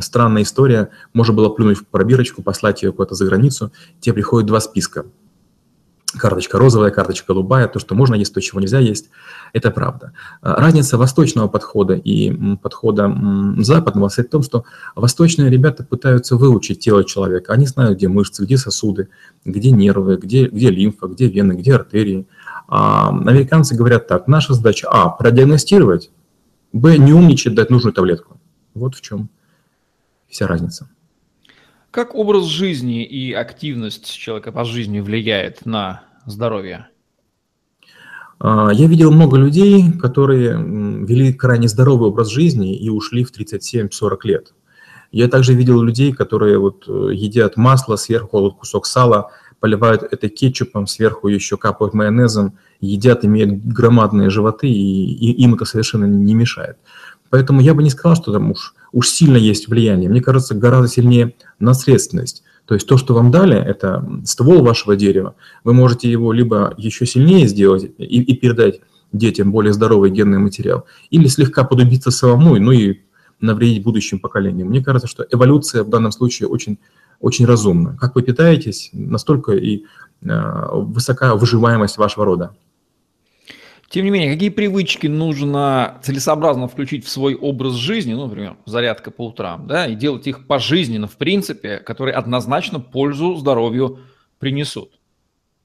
странная 0.01 0.43
история. 0.43 0.89
Можно 1.13 1.34
было 1.34 1.50
плюнуть 1.50 1.77
в 1.77 1.86
пробирочку, 1.86 2.41
послать 2.41 2.84
ее 2.84 2.91
куда-то 2.91 3.15
за 3.15 3.25
границу. 3.25 3.72
Тебе 4.00 4.13
приходят 4.13 4.48
два 4.48 4.60
списка. 4.60 5.05
Карточка 6.17 6.57
розовая, 6.57 6.89
карточка 6.89 7.34
голубая, 7.34 7.67
то, 7.67 7.79
что 7.79 7.93
можно 7.93 8.15
есть, 8.15 8.34
то, 8.34 8.41
чего 8.41 8.62
нельзя 8.62 8.79
есть. 8.79 9.10
Это 9.51 9.72
правда. 9.72 10.13
А, 10.42 10.55
разница 10.55 10.98
восточного 10.98 11.50
подхода 11.50 11.96
и 11.96 12.55
подхода 12.55 13.13
западного 13.57 14.07
состоит 14.07 14.29
в 14.29 14.31
том, 14.31 14.44
что 14.44 14.63
восточные 14.96 15.50
ребята 15.50 15.83
пытаются 15.83 16.37
выучить 16.37 16.79
тело 16.79 17.03
человека. 17.03 17.51
Они 17.51 17.68
знают, 17.68 17.98
где 17.98 18.07
мышцы, 18.07 18.46
где 18.46 18.57
сосуды, 18.57 19.09
где 19.44 19.72
нервы, 19.72 20.16
где, 20.16 20.48
где 20.48 20.70
лимфа, 20.70 21.07
где 21.07 21.27
вены, 21.27 21.53
где 21.53 21.75
артерии. 21.75 22.25
А 22.70 23.09
американцы 23.09 23.75
говорят 23.75 24.07
так, 24.07 24.27
наша 24.27 24.53
задача 24.53 24.87
А– 24.90 25.09
продиагностировать, 25.20 26.09
Б– 26.72 26.98
не 26.98 27.11
умничать, 27.13 27.53
дать 27.53 27.70
нужную 27.70 27.94
таблетку. 27.94 28.40
Вот 28.74 28.96
в 28.96 29.01
чем 29.01 29.29
вся 30.29 30.48
разница. 30.48 30.90
Как 31.92 32.16
образ 32.16 32.46
жизни 32.46 33.05
и 33.05 33.33
активность 33.33 34.11
человека 34.16 34.51
по 34.51 34.66
жизни 34.66 35.00
влияет 35.00 35.66
на 35.66 36.03
здоровье? 36.25 36.87
А, 38.40 38.72
я 38.72 38.87
видел 38.87 39.11
много 39.11 39.37
людей, 39.37 39.92
которые 39.94 40.57
вели 40.57 41.33
крайне 41.33 41.68
здоровый 41.68 42.09
образ 42.09 42.29
жизни 42.29 42.75
и 42.75 42.90
ушли 42.90 43.24
в 43.24 43.31
37-40 43.31 44.18
лет. 44.24 44.53
Я 45.11 45.27
также 45.29 45.53
видел 45.53 45.81
людей, 45.81 46.11
которые 46.11 46.59
вот 46.59 46.85
э, 46.87 47.09
едят 47.13 47.55
масло, 47.55 47.96
сверху 47.96 48.40
вот 48.40 48.57
кусок 48.57 48.85
сала, 48.85 49.31
поливают 49.59 50.03
это 50.03 50.29
кетчупом, 50.29 50.85
сверху 50.85 51.29
еще 51.29 51.57
капают 51.57 51.94
майонезом, 51.94 52.57
едят, 52.81 53.25
имеют 53.25 53.66
громадные 53.66 54.29
животы, 54.29 54.68
и, 54.68 55.13
и 55.13 55.31
им 55.44 55.55
это 55.55 55.66
совершенно 55.66 56.05
не 56.05 56.35
мешает. 56.35 56.77
Поэтому 57.29 57.61
я 57.61 57.74
бы 57.74 57.83
не 57.83 57.90
сказал, 57.90 58.16
что 58.16 58.31
там 58.31 58.51
уж, 58.51 58.74
уж 58.92 59.09
сильно 59.09 59.37
есть 59.37 59.68
влияние. 59.68 60.09
Мне 60.09 60.22
кажется, 60.22 60.55
гораздо 60.55 60.87
сильнее 60.87 61.35
наследственность. 61.59 62.44
То 62.66 62.74
есть 62.74 62.87
то, 62.87 62.98
что 62.98 63.13
вам 63.13 63.31
дали, 63.31 63.57
это 63.57 64.07
ствол 64.25 64.61
вашего 64.61 64.96
дерева. 64.96 65.35
Вы 65.63 65.74
можете 65.74 66.11
его 66.11 66.33
либо 66.33 66.74
еще 66.77 67.05
сильнее 67.05 67.48
сделать 67.48 67.85
и, 67.98 68.22
и 68.22 68.35
передать 68.35 68.81
детям 69.13 69.51
более 69.51 69.72
здоровый 69.74 70.11
генный 70.11 70.37
материал, 70.37 70.85
или 71.09 71.27
слегка 71.27 71.63
подубиться 71.63 72.11
самому, 72.11 72.57
ну 72.59 72.72
и 72.72 73.01
навредить 73.40 73.83
будущим 73.83 74.20
поколениям. 74.20 74.68
Мне 74.68 74.83
кажется, 74.83 75.07
что 75.07 75.25
эволюция 75.31 75.83
в 75.83 75.90
данном 75.90 76.11
случае 76.11 76.50
очень, 76.50 76.79
очень 77.20 77.46
разумна. 77.46 77.96
Как 77.98 78.16
вы 78.16 78.24
питаетесь, 78.24 78.90
настолько 78.92 79.53
и 79.53 79.83
э, 80.24 80.68
высока 80.74 81.35
выживаемость 81.35 81.98
вашего 81.98 82.25
рода. 82.25 82.55
Тем 83.90 84.04
не 84.04 84.12
менее, 84.12 84.34
какие 84.34 84.50
привычки 84.50 85.08
нужно 85.08 86.00
целесообразно 86.04 86.68
включить 86.68 87.06
в 87.06 87.10
свой 87.10 87.36
образ 87.36 87.74
жизни, 87.74 88.14
ну, 88.14 88.28
например, 88.28 88.58
зарядка 88.66 89.12
по 89.12 89.28
утрам, 89.28 89.66
да, 89.66 89.88
и 89.88 89.96
делать 89.96 90.28
их 90.28 90.46
пожизненно, 90.46 91.08
в 91.08 91.16
принципе, 91.16 91.78
которые 91.78 92.16
однозначно 92.16 92.82
пользу 92.82 93.36
здоровью 93.36 94.00
принесут, 94.40 94.92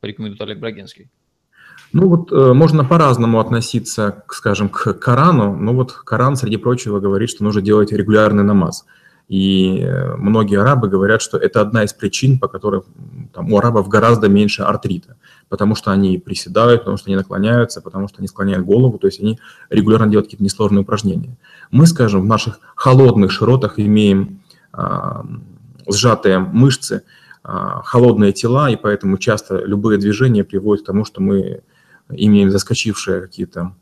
порекомендует 0.01 0.41
Олег 0.41 0.61
Брагинский. 0.61 1.11
Ну 1.93 2.09
вот 2.09 2.33
э, 2.33 2.53
можно 2.55 2.85
по-разному 2.85 3.41
относиться, 3.41 4.25
скажем, 4.29 4.69
к 4.69 4.95
Корану. 4.95 5.57
Ну 5.57 5.75
вот 5.75 5.93
Коран, 5.93 6.37
среди 6.37 6.57
прочего, 6.57 7.01
говорит, 7.01 7.29
что 7.29 7.45
нужно 7.45 7.61
делать 7.61 7.93
регулярный 7.93 8.45
намаз. 8.45 8.87
И 9.29 9.81
э, 9.81 10.15
многие 10.17 10.61
арабы 10.61 10.89
говорят, 10.89 11.21
что 11.21 11.37
это 11.37 11.61
одна 11.61 11.85
из 11.85 11.93
причин, 11.93 12.39
по 12.39 12.49
которой 12.49 12.83
там, 13.35 13.53
у 13.53 13.59
арабов 13.59 13.89
гораздо 13.89 14.29
меньше 14.29 14.63
артрита 14.63 15.17
потому 15.53 15.75
что 15.75 15.91
они 15.91 16.17
приседают, 16.17 16.81
потому 16.81 16.97
что 16.97 17.09
они 17.11 17.17
наклоняются, 17.17 17.83
потому 17.83 18.09
что 18.09 18.21
они 18.21 18.27
склоняют 18.27 18.65
голову, 18.65 18.97
то 18.97 19.07
есть 19.07 19.21
они 19.21 19.39
регулярно 19.69 20.07
делают 20.07 20.29
какие-то 20.29 20.43
несложные 20.43 20.81
упражнения. 20.81 21.37
Мы, 21.71 21.87
скажем, 21.87 22.23
в 22.23 22.25
наших 22.25 22.59
холодных 22.75 23.31
широтах 23.31 23.79
имеем 23.79 24.41
а, 24.73 25.27
сжатые 25.87 26.39
мышцы, 26.39 27.03
а, 27.43 27.83
холодные 27.83 28.33
тела, 28.33 28.71
и 28.71 28.77
поэтому 28.77 29.19
часто 29.19 29.63
любые 29.63 29.99
движения 29.99 30.43
приводят 30.43 30.85
к 30.85 30.87
тому, 30.87 31.05
что 31.05 31.21
мы 31.21 31.61
имеем 32.09 32.51
заскочившие 32.51 33.21
какие-то 33.21 33.75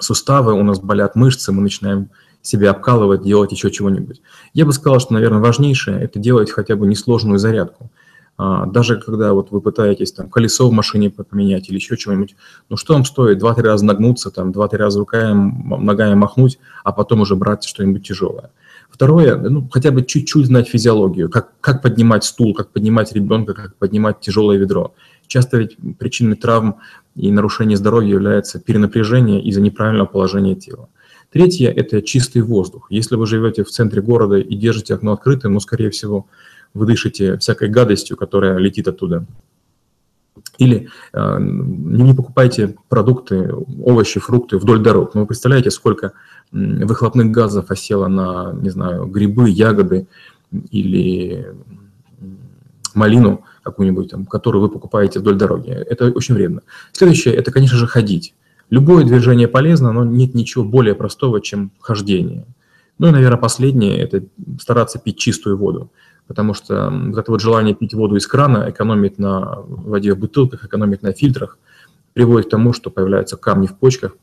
суставы, 0.00 0.54
у 0.54 0.64
нас 0.64 0.80
болят 0.80 1.14
мышцы, 1.14 1.52
мы 1.52 1.62
начинаем 1.62 2.10
себя 2.42 2.72
обкалывать, 2.72 3.22
делать 3.22 3.52
еще 3.52 3.70
чего-нибудь. 3.70 4.20
Я 4.54 4.66
бы 4.66 4.72
сказал, 4.72 4.98
что, 4.98 5.14
наверное, 5.14 5.38
важнейшее– 5.38 6.00
это 6.02 6.18
делать 6.18 6.50
хотя 6.50 6.74
бы 6.74 6.88
несложную 6.88 7.38
зарядку. 7.38 7.92
А, 8.38 8.66
даже 8.66 8.98
когда 8.98 9.34
вот 9.34 9.50
вы 9.50 9.60
пытаетесь 9.60 10.12
там 10.12 10.28
колесо 10.28 10.68
в 10.68 10.72
машине 10.72 11.10
поменять 11.10 11.68
или 11.68 11.76
еще 11.76 11.96
чего-нибудь, 11.96 12.34
ну 12.68 12.76
что 12.76 12.94
вам 12.94 13.04
стоит 13.04 13.38
два-три 13.38 13.64
раза 13.64 13.84
нагнуться, 13.84 14.30
там 14.30 14.52
два-три 14.52 14.78
раза 14.78 14.98
руками, 14.98 15.52
ногами 15.82 16.14
махнуть, 16.14 16.58
а 16.82 16.92
потом 16.92 17.20
уже 17.20 17.36
брать 17.36 17.64
что-нибудь 17.64 18.06
тяжелое. 18.06 18.50
Второе, 18.90 19.36
ну, 19.36 19.68
хотя 19.70 19.90
бы 19.90 20.02
чуть-чуть 20.04 20.46
знать 20.46 20.68
физиологию, 20.68 21.30
как, 21.30 21.52
как 21.60 21.80
поднимать 21.82 22.24
стул, 22.24 22.54
как 22.54 22.70
поднимать 22.70 23.12
ребенка, 23.12 23.54
как 23.54 23.74
поднимать 23.76 24.20
тяжелое 24.20 24.58
ведро. 24.58 24.94
Часто 25.26 25.56
ведь 25.56 25.76
причиной 25.98 26.36
травм 26.36 26.76
и 27.14 27.30
нарушения 27.30 27.76
здоровья 27.76 28.10
является 28.10 28.60
перенапряжение 28.60 29.42
из-за 29.42 29.60
неправильного 29.62 30.06
положения 30.06 30.54
тела. 30.54 30.88
Третье– 31.32 31.70
это 31.76 32.02
чистый 32.02 32.42
воздух. 32.42 32.86
Если 32.90 33.16
вы 33.16 33.26
живете 33.26 33.64
в 33.64 33.70
центре 33.70 34.02
города 34.02 34.36
и 34.36 34.54
держите 34.54 34.94
окно 34.94 35.12
открытым, 35.12 35.54
ну, 35.54 35.60
скорее 35.60 35.88
всего, 35.88 36.26
вы 36.74 36.86
дышите 36.86 37.36
всякой 37.38 37.68
гадостью, 37.68 38.16
которая 38.16 38.58
летит 38.58 38.88
оттуда. 38.88 39.26
Или 40.58 40.88
э, 41.12 41.36
не 41.40 42.14
покупайте 42.14 42.76
продукты, 42.88 43.52
овощи, 43.84 44.20
фрукты 44.20 44.58
вдоль 44.58 44.80
дорог. 44.80 45.14
Ну, 45.14 45.22
вы 45.22 45.26
представляете, 45.26 45.70
сколько 45.70 46.12
выхлопных 46.52 47.30
газов 47.30 47.70
осело 47.70 48.08
на, 48.08 48.52
не 48.52 48.70
знаю, 48.70 49.06
грибы, 49.06 49.48
ягоды 49.48 50.06
или 50.70 51.54
малину 52.94 53.44
какую-нибудь, 53.62 54.10
там, 54.10 54.26
которую 54.26 54.62
вы 54.62 54.68
покупаете 54.68 55.20
вдоль 55.20 55.36
дороги. 55.36 55.70
Это 55.70 56.06
очень 56.06 56.34
вредно. 56.34 56.62
Следующее– 56.92 57.34
это, 57.36 57.50
конечно 57.50 57.78
же, 57.78 57.86
ходить. 57.86 58.34
Любое 58.70 59.04
движение 59.04 59.48
полезно, 59.48 59.92
но 59.92 60.04
нет 60.04 60.34
ничего 60.34 60.64
более 60.64 60.94
простого, 60.94 61.40
чем 61.40 61.70
хождение. 61.80 62.44
Ну 62.98 63.08
и, 63.08 63.10
наверное, 63.10 63.38
последнее– 63.38 63.98
это 63.98 64.22
стараться 64.60 64.98
пить 64.98 65.18
чистую 65.18 65.56
воду 65.56 65.90
потому 66.32 66.54
что 66.54 66.88
вот 66.88 67.18
это 67.18 67.30
вот 67.30 67.42
желание 67.42 67.74
пить 67.74 67.92
воду 67.92 68.16
из 68.16 68.26
крана, 68.26 68.70
экономить 68.70 69.18
на 69.18 69.58
воде 69.66 70.14
в 70.14 70.18
бутылках, 70.18 70.64
экономить 70.64 71.02
на 71.02 71.12
фильтрах, 71.12 71.58
приводит 72.14 72.46
к 72.46 72.50
тому, 72.50 72.72
что 72.72 72.90
появляются 72.90 73.36
камни 73.36 73.66
в 73.66 73.76
почках, 73.76 74.16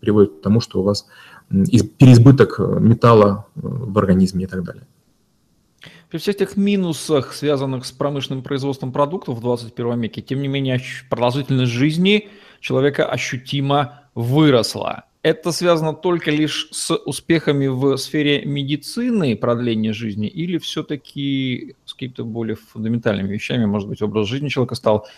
приводит 0.00 0.32
к 0.32 0.40
тому, 0.42 0.60
что 0.60 0.80
у 0.80 0.82
вас 0.82 1.06
переизбыток 1.48 2.58
металла 2.58 3.46
э, 3.56 3.60
в 3.62 3.98
организме 3.98 4.44
и 4.44 4.46
так 4.46 4.62
далее. 4.62 4.86
При 6.10 6.18
всех 6.18 6.34
этих 6.34 6.58
минусах, 6.58 7.32
связанных 7.32 7.86
с 7.86 7.92
промышленным 7.92 8.42
производством 8.42 8.92
продуктов 8.92 9.38
в 9.38 9.40
21 9.40 10.02
веке, 10.02 10.20
тем 10.20 10.42
не 10.42 10.48
менее 10.48 10.82
продолжительность 11.08 11.72
жизни 11.72 12.28
человека 12.60 13.06
ощутимо 13.06 14.02
выросла. 14.14 15.04
Это 15.22 15.50
связано 15.50 15.94
только 15.94 16.30
лишь 16.30 16.68
с 16.70 16.94
успехами 16.94 17.66
в 17.66 17.96
сфере 17.96 18.44
медицины, 18.44 19.36
продления 19.36 19.92
жизни, 19.92 20.28
или 20.28 20.58
все-таки 20.58 21.74
с 21.84 21.94
какими-то 21.94 22.24
более 22.24 22.56
фундаментальными 22.56 23.32
вещами? 23.32 23.64
Может 23.64 23.88
быть, 23.88 24.00
образ 24.00 24.28
жизни 24.28 24.48
человека 24.48 24.76
стал 24.76 25.08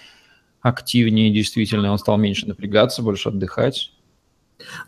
активнее, 0.63 1.31
действительно, 1.31 1.93
он 1.93 1.99
стал 1.99 2.17
меньше 2.17 2.47
напрягаться, 2.47 3.03
больше 3.03 3.29
отдыхать? 3.29 3.93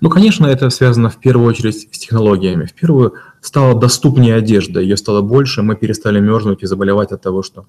Ну, 0.01 0.11
конечно, 0.11 0.47
это 0.47 0.71
связано 0.71 1.11
в 1.11 1.19
первую 1.19 1.49
очередь 1.49 1.95
с 1.95 1.99
технологиями. 1.99 2.67
В 2.67 2.75
первую 2.75 3.15
стала 3.41 3.79
доступнее 3.79 4.35
одежда, 4.37 4.81
ее 4.81 4.97
стало 4.97 5.23
больше, 5.23 5.63
мы 5.63 5.77
перестали 5.77 6.21
мерзнуть 6.21 6.63
и 6.63 6.67
заболевать 6.67 7.13
от 7.13 7.23
того, 7.23 7.43
что 7.43 7.67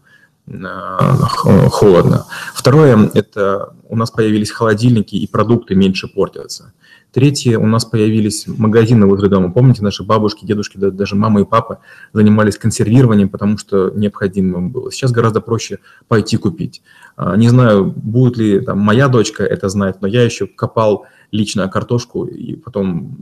холодно. 1.69 2.25
Второе, 2.53 3.09
это 3.13 3.73
у 3.87 3.95
нас 3.95 4.11
появились 4.11 4.51
холодильники 4.51 5.15
и 5.15 5.27
продукты 5.27 5.75
меньше 5.75 6.07
портятся. 6.07 6.73
Третье, 7.13 7.59
у 7.59 7.67
нас 7.67 7.85
появились 7.85 8.47
магазины 8.47 9.05
возле 9.05 9.29
дома. 9.29 9.51
Помните, 9.51 9.83
наши 9.83 10.03
бабушки, 10.03 10.45
дедушки, 10.45 10.77
даже 10.77 11.15
мама 11.15 11.41
и 11.41 11.45
папа 11.45 11.79
занимались 12.11 12.57
консервированием, 12.57 13.29
потому 13.29 13.59
что 13.59 13.91
необходимо 13.91 14.67
было. 14.67 14.91
Сейчас 14.91 15.11
гораздо 15.11 15.39
проще 15.39 15.77
пойти 16.07 16.37
купить. 16.37 16.81
А, 17.15 17.37
не 17.37 17.49
знаю, 17.49 17.85
будет 17.85 18.37
ли 18.37 18.59
там, 18.61 18.79
моя 18.79 19.09
дочка 19.09 19.43
это 19.43 19.69
знать, 19.69 20.01
но 20.01 20.07
я 20.07 20.23
еще 20.23 20.47
копал 20.47 21.05
лично 21.31 21.69
картошку 21.69 22.25
и 22.25 22.55
потом 22.55 23.15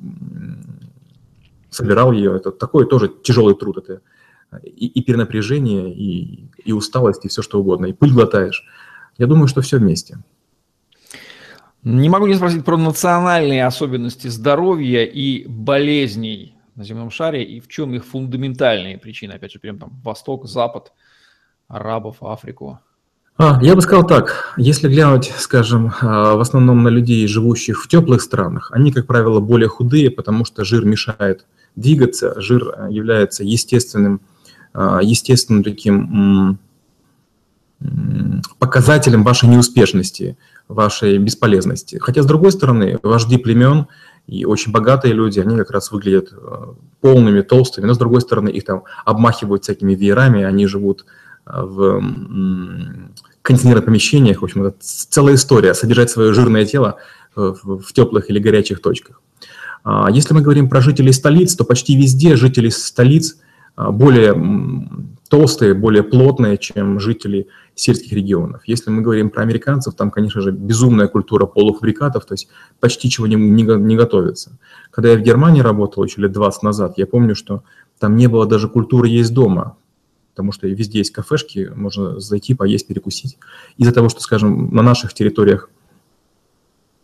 собирал 1.69 2.13
ее. 2.13 2.37
Это 2.37 2.51
такой 2.51 2.87
тоже 2.87 3.11
тяжелый 3.23 3.55
труд. 3.55 3.77
Это 3.77 3.99
и, 4.63 4.87
и 4.87 5.01
перенапряжение, 5.01 5.93
и, 5.93 6.49
и 6.63 6.71
усталость, 6.71 7.25
и 7.25 7.27
все 7.27 7.41
что 7.41 7.59
угодно. 7.59 7.87
И 7.87 7.93
пыль 7.93 8.13
глотаешь. 8.13 8.63
Я 9.17 9.27
думаю, 9.27 9.47
что 9.47 9.61
все 9.61 9.77
вместе. 9.77 10.17
Не 11.83 12.09
могу 12.09 12.27
не 12.27 12.35
спросить 12.35 12.63
про 12.63 12.77
национальные 12.77 13.65
особенности 13.65 14.27
здоровья 14.27 15.03
и 15.03 15.47
болезней 15.47 16.55
на 16.75 16.83
земном 16.83 17.09
шаре 17.09 17.43
и 17.43 17.59
в 17.59 17.67
чем 17.67 17.93
их 17.95 18.05
фундаментальные 18.05 18.97
причины. 18.97 19.33
Опять 19.33 19.53
же, 19.53 19.59
прям 19.59 19.79
там 19.79 19.99
Восток, 20.03 20.47
Запад, 20.47 20.93
арабов, 21.67 22.17
Африку. 22.21 22.79
А, 23.37 23.59
я 23.63 23.75
бы 23.75 23.81
сказал 23.81 24.05
так, 24.05 24.53
если 24.57 24.87
глянуть, 24.87 25.31
скажем, 25.37 25.91
а, 26.01 26.35
в 26.35 26.41
основном 26.41 26.83
на 26.83 26.89
людей, 26.89 27.25
живущих 27.27 27.83
в 27.83 27.87
теплых 27.87 28.21
странах, 28.21 28.69
они, 28.71 28.91
как 28.91 29.07
правило, 29.07 29.39
более 29.39 29.67
худые, 29.67 30.11
потому 30.11 30.45
что 30.45 30.63
жир 30.63 30.85
мешает 30.85 31.47
двигаться, 31.75 32.39
жир 32.39 32.75
а, 32.77 32.89
является 32.89 33.43
естественным, 33.43 34.21
естественным 34.73 35.63
таким 35.63 36.59
показателем 38.59 39.23
вашей 39.23 39.49
неуспешности 39.49 40.37
вашей 40.71 41.17
бесполезности. 41.17 41.97
Хотя, 41.97 42.23
с 42.23 42.25
другой 42.25 42.51
стороны, 42.51 42.97
вожди 43.03 43.37
племен 43.37 43.87
и 44.27 44.45
очень 44.45 44.71
богатые 44.71 45.13
люди, 45.13 45.39
они 45.39 45.57
как 45.57 45.71
раз 45.71 45.91
выглядят 45.91 46.31
э, 46.31 46.65
полными, 47.01 47.41
толстыми, 47.41 47.85
но, 47.85 47.93
с 47.93 47.97
другой 47.97 48.21
стороны, 48.21 48.49
их 48.49 48.63
там 48.63 48.83
обмахивают 49.05 49.63
всякими 49.63 49.93
веерами, 49.93 50.43
они 50.43 50.67
живут 50.67 51.05
э, 51.45 51.61
в 51.61 52.03
контейнерных 53.41 53.85
помещениях, 53.85 54.41
в 54.41 54.45
общем, 54.45 54.63
это 54.63 54.77
целая 54.79 55.35
история, 55.35 55.73
содержать 55.73 56.11
свое 56.11 56.33
жирное 56.33 56.65
тело 56.65 56.97
э, 57.35 57.53
в 57.63 57.93
теплых 57.93 58.29
или 58.29 58.39
горячих 58.39 58.81
точках. 58.81 59.21
А 59.83 60.09
если 60.11 60.33
мы 60.33 60.41
говорим 60.41 60.69
про 60.69 60.81
жителей 60.81 61.11
столиц, 61.11 61.55
то 61.55 61.65
почти 61.65 61.97
везде 61.97 62.35
жители 62.35 62.69
столиц 62.69 63.37
более 63.75 64.33
толстые, 65.31 65.73
более 65.73 66.03
плотные, 66.03 66.57
чем 66.57 66.99
жители 66.99 67.47
сельских 67.73 68.11
регионов. 68.11 68.63
Если 68.65 68.89
мы 68.89 69.01
говорим 69.01 69.29
про 69.29 69.43
американцев, 69.43 69.95
там, 69.95 70.11
конечно 70.11 70.41
же, 70.41 70.51
безумная 70.51 71.07
культура 71.07 71.45
полуфабрикатов, 71.45 72.25
то 72.25 72.33
есть 72.33 72.49
почти 72.81 73.09
чего 73.09 73.27
не, 73.27 73.35
не, 73.35 73.63
не 73.63 73.95
готовится. 73.95 74.59
Когда 74.91 75.09
я 75.09 75.17
в 75.17 75.21
Германии 75.21 75.61
работал 75.61 76.03
еще 76.03 76.21
лет 76.21 76.33
20 76.33 76.63
назад, 76.63 76.97
я 76.97 77.07
помню, 77.07 77.33
что 77.33 77.63
там 77.97 78.17
не 78.17 78.27
было 78.27 78.45
даже 78.45 78.67
культуры 78.67 79.07
есть 79.07 79.33
дома, 79.33 79.77
потому 80.31 80.51
что 80.51 80.67
везде 80.67 80.97
есть 80.97 81.11
кафешки, 81.11 81.71
можно 81.73 82.19
зайти, 82.19 82.53
поесть, 82.53 82.87
перекусить. 82.87 83.37
Из-за 83.77 83.93
того, 83.93 84.09
что, 84.09 84.19
скажем, 84.19 84.75
на 84.75 84.81
наших 84.81 85.13
территориях 85.13 85.69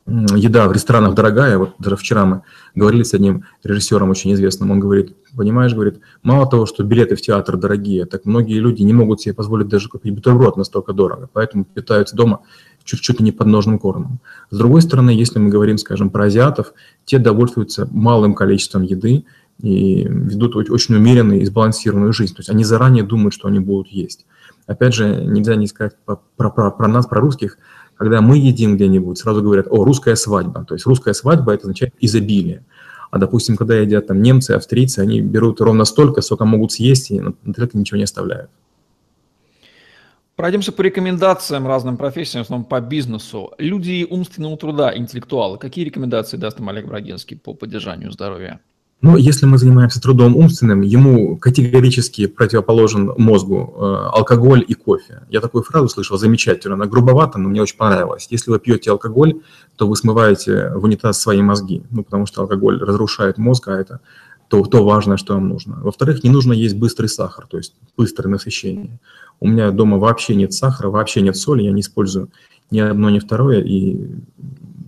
еда 0.08 0.68
в 0.68 0.72
ресторанах 0.72 1.16
дорогая. 1.16 1.58
Вот 1.58 1.76
даже 1.80 1.98
вчера 1.98 2.26
мы 2.26 2.42
говорили 2.76 3.04
с 3.04 3.14
одним 3.14 3.44
режиссером 3.64 4.10
очень 4.10 4.34
известным. 4.34 4.72
Он 4.72 4.80
говорит, 4.80 5.16
понимаешь, 5.36 5.74
говорит, 5.74 6.00
мало 6.24 6.50
того, 6.50 6.66
что 6.66 6.84
билеты 6.84 7.16
в 7.16 7.22
театр 7.22 7.58
дорогие, 7.58 8.06
так 8.06 8.26
многие 8.26 8.60
люди 8.60 8.84
не 8.84 8.94
могут 8.94 9.22
себе 9.22 9.36
позволить 9.36 9.68
даже 9.68 9.90
купить 9.90 10.14
бутерброд 10.16 10.56
настолько 10.56 10.94
дорого, 10.94 11.30
поэтому 11.32 11.66
питаются 11.66 12.16
дома 12.16 12.42
чуть-чуть 12.86 13.20
не 13.20 13.34
подножным 13.34 13.80
кормом. 13.80 14.20
С 14.50 14.58
другой 14.58 14.82
стороны, 14.82 15.10
если 15.10 15.40
мы 15.40 15.50
говорим, 15.50 15.78
скажем, 15.78 16.10
про 16.10 16.26
азиатов, 16.26 16.74
те 17.04 17.20
довольствуются 17.20 17.88
малым 17.92 18.34
количеством 18.34 18.84
еды 18.84 19.26
и 19.62 20.08
ведут 20.08 20.56
очень 20.56 20.96
умеренную 20.96 21.42
и 21.42 21.46
сбалансированную 21.46 22.14
жизнь. 22.14 22.34
То 22.34 22.40
есть 22.40 22.50
они 22.50 22.64
заранее 22.64 23.04
думают, 23.04 23.34
что 23.34 23.50
они 23.50 23.60
будут 23.60 23.88
есть. 23.88 24.26
Опять 24.68 24.94
же, 24.94 25.26
нельзя 25.26 25.56
не 25.56 25.68
сказать 25.68 25.96
про, 26.06 26.22
про, 26.36 26.72
про 26.72 26.88
нас, 26.88 27.08
про 27.08 27.20
русских, 27.20 27.58
когда 27.98 28.22
мы 28.22 28.38
едим 28.38 28.76
где-нибудь, 28.76 29.18
сразу 29.18 29.42
говорят, 29.42 29.68
о, 29.70 29.84
русская 29.84 30.16
свадьба. 30.16 30.66
То 30.66 30.76
есть 30.76 30.86
русская 30.86 31.14
свадьба– 31.14 31.54
это 31.54 31.64
означает 31.64 31.94
изобилие. 32.00 32.64
А, 33.10 33.18
допустим, 33.18 33.56
когда 33.56 33.76
едят 33.76 34.08
там 34.08 34.22
немцы, 34.22 34.52
австрийцы, 34.52 35.00
они 35.00 35.22
берут 35.22 35.62
ровно 35.62 35.86
столько, 35.86 36.22
сколько 36.22 36.46
могут 36.46 36.74
съесть, 36.74 37.12
и 37.12 37.20
на 37.20 37.34
тарелке 37.54 37.78
ничего 37.78 37.98
не 37.98 38.04
оставляют. 38.04 38.50
Пройдемся 40.36 40.72
по 40.72 40.84
рекомендациям 40.84 41.66
разным 41.66 41.98
профессиям, 41.98 42.44
в 42.44 42.46
основном 42.46 42.66
по 42.66 42.80
бизнесу. 42.80 43.54
Люди 43.58 44.06
умственного 44.08 44.56
труда, 44.56 44.96
интеллектуалы. 44.96 45.58
Какие 45.58 45.86
рекомендации 45.86 46.38
даст 46.38 46.60
им 46.60 46.70
Олег 46.70 46.86
Брагинский 46.86 47.38
по 47.38 47.56
поддержанию 47.56 48.12
здоровья? 48.12 48.60
Но 49.02 49.16
если 49.16 49.46
мы 49.46 49.60
занимаемся 49.60 50.02
трудом 50.02 50.36
умственным, 50.36 50.82
ему 50.82 51.38
категорически 51.38 52.26
противоположен 52.26 53.14
мозгу 53.18 53.76
э, 53.78 53.80
алкоголь 54.14 54.66
и 54.68 54.74
кофе. 54.74 55.22
Я 55.30 55.40
такую 55.40 55.64
фразу 55.64 55.88
слышал, 55.88 56.18
замечательно, 56.18 56.74
она 56.74 56.88
грубовата, 56.88 57.38
но 57.38 57.48
мне 57.48 57.62
очень 57.62 57.78
понравилась. 57.78 58.28
Если 58.32 58.50
вы 58.50 58.60
пьете 58.60 58.90
алкоголь, 58.90 59.42
то 59.76 59.88
вы 59.88 59.96
смываете 59.96 60.72
в 60.74 60.84
унитаз 60.84 61.22
свои 61.22 61.44
мозги, 61.44 61.84
ну, 61.92 62.04
потому 62.04 62.26
что 62.26 62.42
алкоголь 62.42 62.82
разрушает 62.82 63.38
мозг, 63.38 63.68
а 63.68 63.80
это 63.80 64.00
то, 64.48 64.64
то 64.64 64.84
важное, 64.84 65.18
что 65.18 65.36
вам 65.36 65.48
нужно. 65.48 65.78
Во-вторых, 65.80 66.24
не 66.24 66.32
нужно 66.32 66.54
есть 66.54 66.76
быстрый 66.76 67.08
сахар, 67.08 67.46
то 67.46 67.58
есть 67.58 67.76
быстрое 67.98 68.32
насыщение. 68.32 69.00
У 69.40 69.48
меня 69.48 69.70
дома 69.70 70.00
вообще 70.00 70.34
нет 70.34 70.54
сахара, 70.54 70.90
вообще 70.90 71.22
нет 71.22 71.38
соли, 71.38 71.62
я 71.62 71.72
не 71.72 71.82
использую 71.82 72.30
ни 72.72 72.80
одно, 72.80 73.12
ни 73.12 73.20
второе, 73.20 73.62
и 73.62 73.98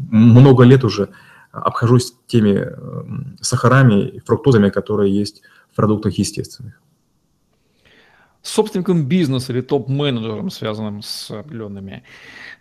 много 0.09 0.63
лет 0.63 0.83
уже 0.83 1.09
обхожусь 1.51 2.13
теми 2.27 2.57
эм, 2.57 3.37
сахарами 3.41 4.07
и 4.07 4.19
фруктозами, 4.19 4.69
которые 4.69 5.13
есть 5.13 5.41
в 5.71 5.75
продуктах 5.75 6.17
естественных. 6.17 6.79
Собственником 8.41 9.05
бизнеса 9.05 9.51
или 9.51 9.61
топ-менеджером, 9.61 10.49
связанным 10.49 11.01
с 11.01 11.29
определенными 11.29 12.03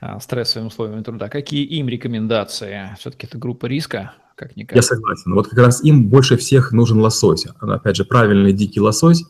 а, 0.00 0.18
стрессовыми 0.18 0.68
условиями 0.68 1.02
труда, 1.02 1.28
какие 1.28 1.64
им 1.64 1.88
рекомендации? 1.88 2.96
Все-таки 2.98 3.26
это 3.26 3.38
группа 3.38 3.66
риска, 3.66 4.14
как-никак. 4.34 4.74
Я 4.74 4.82
согласен. 4.82 5.34
Вот 5.34 5.48
как 5.48 5.58
раз 5.58 5.84
им 5.84 6.08
больше 6.08 6.36
всех 6.36 6.72
нужен 6.72 7.00
лосось. 7.00 7.46
Опять 7.60 7.96
же, 7.96 8.04
правильный 8.04 8.52
дикий 8.52 8.80
лосось, 8.80 9.24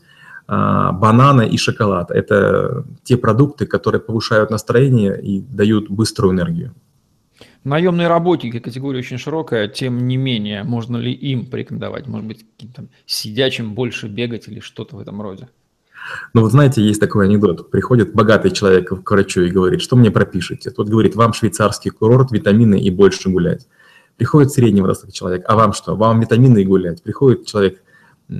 а, 0.46 0.92
бананы 0.92 1.46
и 1.46 1.58
шоколад. 1.58 2.10
Это 2.10 2.84
те 3.02 3.18
продукты, 3.18 3.66
которые 3.66 4.00
повышают 4.00 4.50
настроение 4.50 5.20
и 5.20 5.40
дают 5.40 5.90
быструю 5.90 6.32
энергию. 6.32 6.74
Наемные 7.64 8.08
работники 8.08 8.60
категория 8.60 9.00
очень 9.00 9.18
широкая, 9.18 9.68
тем 9.68 10.06
не 10.06 10.16
менее, 10.16 10.62
можно 10.62 10.96
ли 10.96 11.12
им 11.12 11.46
порекомендовать, 11.46 12.06
может 12.06 12.26
быть, 12.26 12.46
каким-то 12.56 12.86
сидячим 13.04 13.74
больше 13.74 14.08
бегать 14.08 14.48
или 14.48 14.60
что-то 14.60 14.96
в 14.96 15.00
этом 15.00 15.20
роде? 15.20 15.48
Ну 16.32 16.42
вот 16.42 16.52
знаете, 16.52 16.82
есть 16.82 17.00
такой 17.00 17.26
анекдот. 17.26 17.70
Приходит 17.70 18.14
богатый 18.14 18.50
человек 18.50 19.02
к 19.02 19.10
врачу 19.10 19.42
и 19.42 19.50
говорит, 19.50 19.82
что 19.82 19.96
мне 19.96 20.10
пропишете? 20.10 20.70
Тот 20.70 20.88
говорит, 20.88 21.16
вам 21.16 21.32
швейцарский 21.32 21.90
курорт, 21.90 22.32
витамины 22.32 22.80
и 22.80 22.90
больше 22.90 23.28
гулять. 23.28 23.66
Приходит 24.16 24.52
среднего 24.52 24.86
возраста 24.86 25.12
человек, 25.12 25.44
а 25.46 25.56
вам 25.56 25.72
что? 25.72 25.96
Вам 25.96 26.20
витамины 26.20 26.62
и 26.62 26.64
гулять. 26.64 27.02
Приходит 27.02 27.46
человек 27.46 27.82
э, 28.28 28.34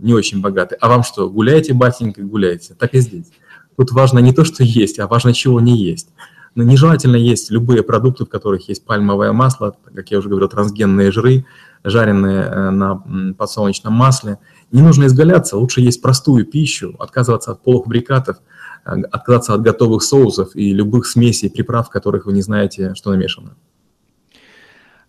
не 0.00 0.12
очень 0.12 0.40
богатый, 0.40 0.76
а 0.80 0.88
вам 0.88 1.02
что? 1.02 1.30
Гуляйте, 1.30 1.72
батенька, 1.72 2.22
гуляйте. 2.22 2.74
Так 2.74 2.94
и 2.94 3.00
здесь. 3.00 3.30
Тут 3.76 3.92
важно 3.92 4.18
не 4.18 4.32
то, 4.32 4.44
что 4.44 4.64
есть, 4.64 4.98
а 4.98 5.06
важно, 5.06 5.32
чего 5.32 5.60
не 5.60 5.76
есть. 5.76 6.08
Но 6.54 6.62
нежелательно 6.62 7.16
есть 7.16 7.50
любые 7.50 7.82
продукты, 7.82 8.24
в 8.24 8.28
которых 8.28 8.68
есть 8.68 8.84
пальмовое 8.84 9.32
масло, 9.32 9.76
как 9.94 10.10
я 10.10 10.18
уже 10.18 10.28
говорил, 10.28 10.48
трансгенные 10.48 11.12
жиры, 11.12 11.44
жареные 11.84 12.42
э, 12.42 12.70
на 12.70 13.02
подсолнечном 13.36 13.92
масле. 13.92 14.38
Не 14.72 14.82
нужно 14.82 15.06
изгаляться, 15.06 15.56
лучше 15.56 15.80
есть 15.80 16.02
простую 16.02 16.44
пищу, 16.44 16.96
отказываться 16.98 17.52
от 17.52 17.62
полуфабрикатов, 17.62 18.38
э, 18.84 18.90
отказаться 19.10 19.54
от 19.54 19.62
готовых 19.62 20.02
соусов 20.02 20.56
и 20.56 20.72
любых 20.72 21.06
смесей, 21.06 21.50
приправ, 21.50 21.88
в 21.88 21.90
которых 21.90 22.26
вы 22.26 22.32
не 22.32 22.42
знаете, 22.42 22.94
что 22.94 23.10
намешано. 23.10 23.54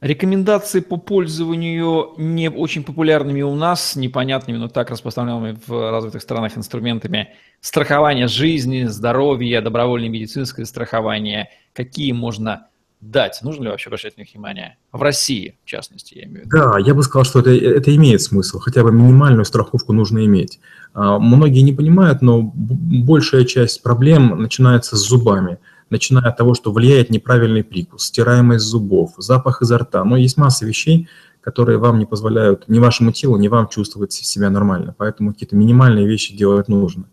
Рекомендации 0.02 0.80
по 0.80 0.96
пользованию 0.96 2.14
не 2.18 2.50
очень 2.50 2.84
популярными 2.84 3.42
у 3.42 3.54
нас, 3.56 3.98
непонятными, 3.98 4.58
но 4.58 4.70
так 4.70 4.92
распространенными 4.92 5.58
в 5.68 5.92
развитых 5.92 6.22
странах 6.22 6.58
инструментами 6.58 7.34
страхования 7.60 8.28
жизни, 8.28 8.86
здоровья, 8.86 9.62
добровольное 9.62 10.08
медицинское 10.08 10.66
страхование, 10.66 11.50
какие 11.74 12.14
можно 12.14 12.68
дать? 13.02 13.40
Нужно 13.42 13.64
ли 13.64 13.70
вообще 13.70 13.90
обращать 13.90 14.16
на 14.16 14.22
них 14.22 14.34
внимание? 14.34 14.78
В 14.94 15.02
России, 15.02 15.58
в 15.64 15.68
частности, 15.68 16.16
я 16.16 16.24
имею 16.24 16.44
в 16.44 16.46
виду. 16.46 16.58
Да, 16.58 16.80
я 16.80 16.94
бы 16.94 17.04
сказал, 17.04 17.26
что 17.26 17.40
это, 17.40 17.52
это 17.52 17.94
имеет 17.96 18.22
смысл. 18.22 18.60
Хотя 18.60 18.84
бы 18.84 18.94
минимальную 18.94 19.46
страховку 19.46 19.92
нужно 19.92 20.26
иметь. 20.26 20.60
А, 20.94 21.20
многие 21.20 21.62
не 21.62 21.74
понимают, 21.74 22.22
но 22.22 22.42
большая 22.42 23.46
часть 23.46 23.84
проблем 23.84 24.42
начинается 24.42 24.96
с 24.96 25.00
зубами 25.00 25.58
начиная 25.90 26.26
от 26.26 26.38
того, 26.38 26.54
что 26.54 26.72
влияет 26.72 27.10
неправильный 27.10 27.64
прикус, 27.64 28.06
стираемость 28.06 28.66
зубов, 28.66 29.14
запах 29.18 29.62
изо 29.62 29.78
рта. 29.78 30.04
Но 30.04 30.18
есть 30.18 30.38
масса 30.38 30.66
вещей, 30.66 31.08
которые 31.42 31.78
вам 31.78 32.00
не 32.00 32.06
позволяют 32.06 32.68
ни 32.68 32.80
вашему 32.80 33.12
телу, 33.12 33.38
ни 33.38 33.48
вам 33.48 33.68
чувствовать 33.70 34.14
себя 34.14 34.50
нормально. 34.50 34.94
Поэтому 34.98 35.34
какие-то 35.34 35.56
минимальные 35.56 36.08
вещи 36.08 36.36
делать 36.36 36.68
нужно. 36.68 37.06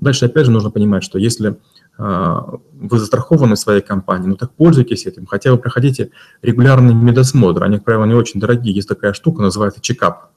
Дальше, 0.00 0.26
опять 0.26 0.46
же, 0.46 0.50
нужно 0.50 0.70
понимать, 0.70 1.04
что 1.04 1.18
если 1.18 1.56
э, 1.98 2.40
вы 2.72 2.98
застрахованы 2.98 3.56
своей 3.56 3.80
компании, 3.80 4.28
ну 4.28 4.36
так 4.36 4.52
пользуйтесь 4.52 5.06
этим, 5.06 5.26
хотя 5.26 5.52
вы 5.52 5.58
проходите 5.58 6.10
регулярный 6.42 6.94
медосмотр, 6.94 7.64
они, 7.64 7.76
как 7.76 7.84
правило, 7.84 8.04
не 8.04 8.14
очень 8.14 8.40
дорогие. 8.40 8.74
Есть 8.74 8.88
такая 8.88 9.12
штука, 9.12 9.42
называется 9.42 9.80
чекап. 9.80 10.30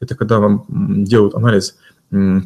Это 0.00 0.14
когда 0.16 0.38
вам 0.38 0.64
делают 1.04 1.34
анализ 1.34 1.76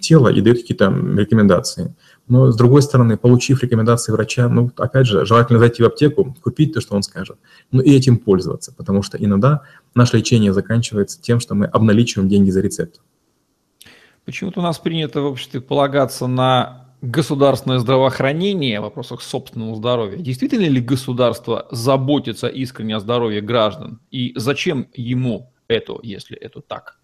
тела 0.00 0.28
и 0.28 0.40
дают 0.40 0.58
какие-то 0.60 0.90
рекомендации. 1.16 1.94
Но, 2.28 2.50
с 2.50 2.56
другой 2.56 2.82
стороны, 2.82 3.16
получив 3.16 3.62
рекомендации 3.62 4.10
врача, 4.10 4.48
ну, 4.48 4.70
опять 4.76 5.06
же, 5.06 5.24
желательно 5.24 5.60
зайти 5.60 5.82
в 5.82 5.86
аптеку, 5.86 6.34
купить 6.42 6.74
то, 6.74 6.80
что 6.80 6.96
он 6.96 7.02
скажет, 7.02 7.38
ну 7.70 7.80
и 7.80 7.90
этим 7.94 8.18
пользоваться, 8.18 8.74
потому 8.74 9.02
что 9.02 9.16
иногда 9.16 9.62
наше 9.94 10.16
лечение 10.16 10.52
заканчивается 10.52 11.20
тем, 11.20 11.38
что 11.38 11.54
мы 11.54 11.66
обналичиваем 11.66 12.28
деньги 12.28 12.50
за 12.50 12.60
рецепт. 12.60 13.00
Почему-то 14.24 14.58
у 14.58 14.62
нас 14.62 14.78
принято 14.78 15.20
в 15.20 15.26
обществе 15.26 15.60
полагаться 15.60 16.26
на 16.26 16.86
государственное 17.00 17.78
здравоохранение 17.78 18.80
в 18.80 18.84
вопросах 18.84 19.22
собственного 19.22 19.76
здоровья. 19.76 20.16
Действительно 20.18 20.66
ли 20.66 20.80
государство 20.80 21.68
заботится 21.70 22.48
искренне 22.48 22.96
о 22.96 23.00
здоровье 23.00 23.40
граждан? 23.40 24.00
И 24.10 24.32
зачем 24.34 24.88
ему 24.94 25.52
это, 25.68 25.96
если 26.02 26.36
это 26.36 26.60
так? 26.60 26.98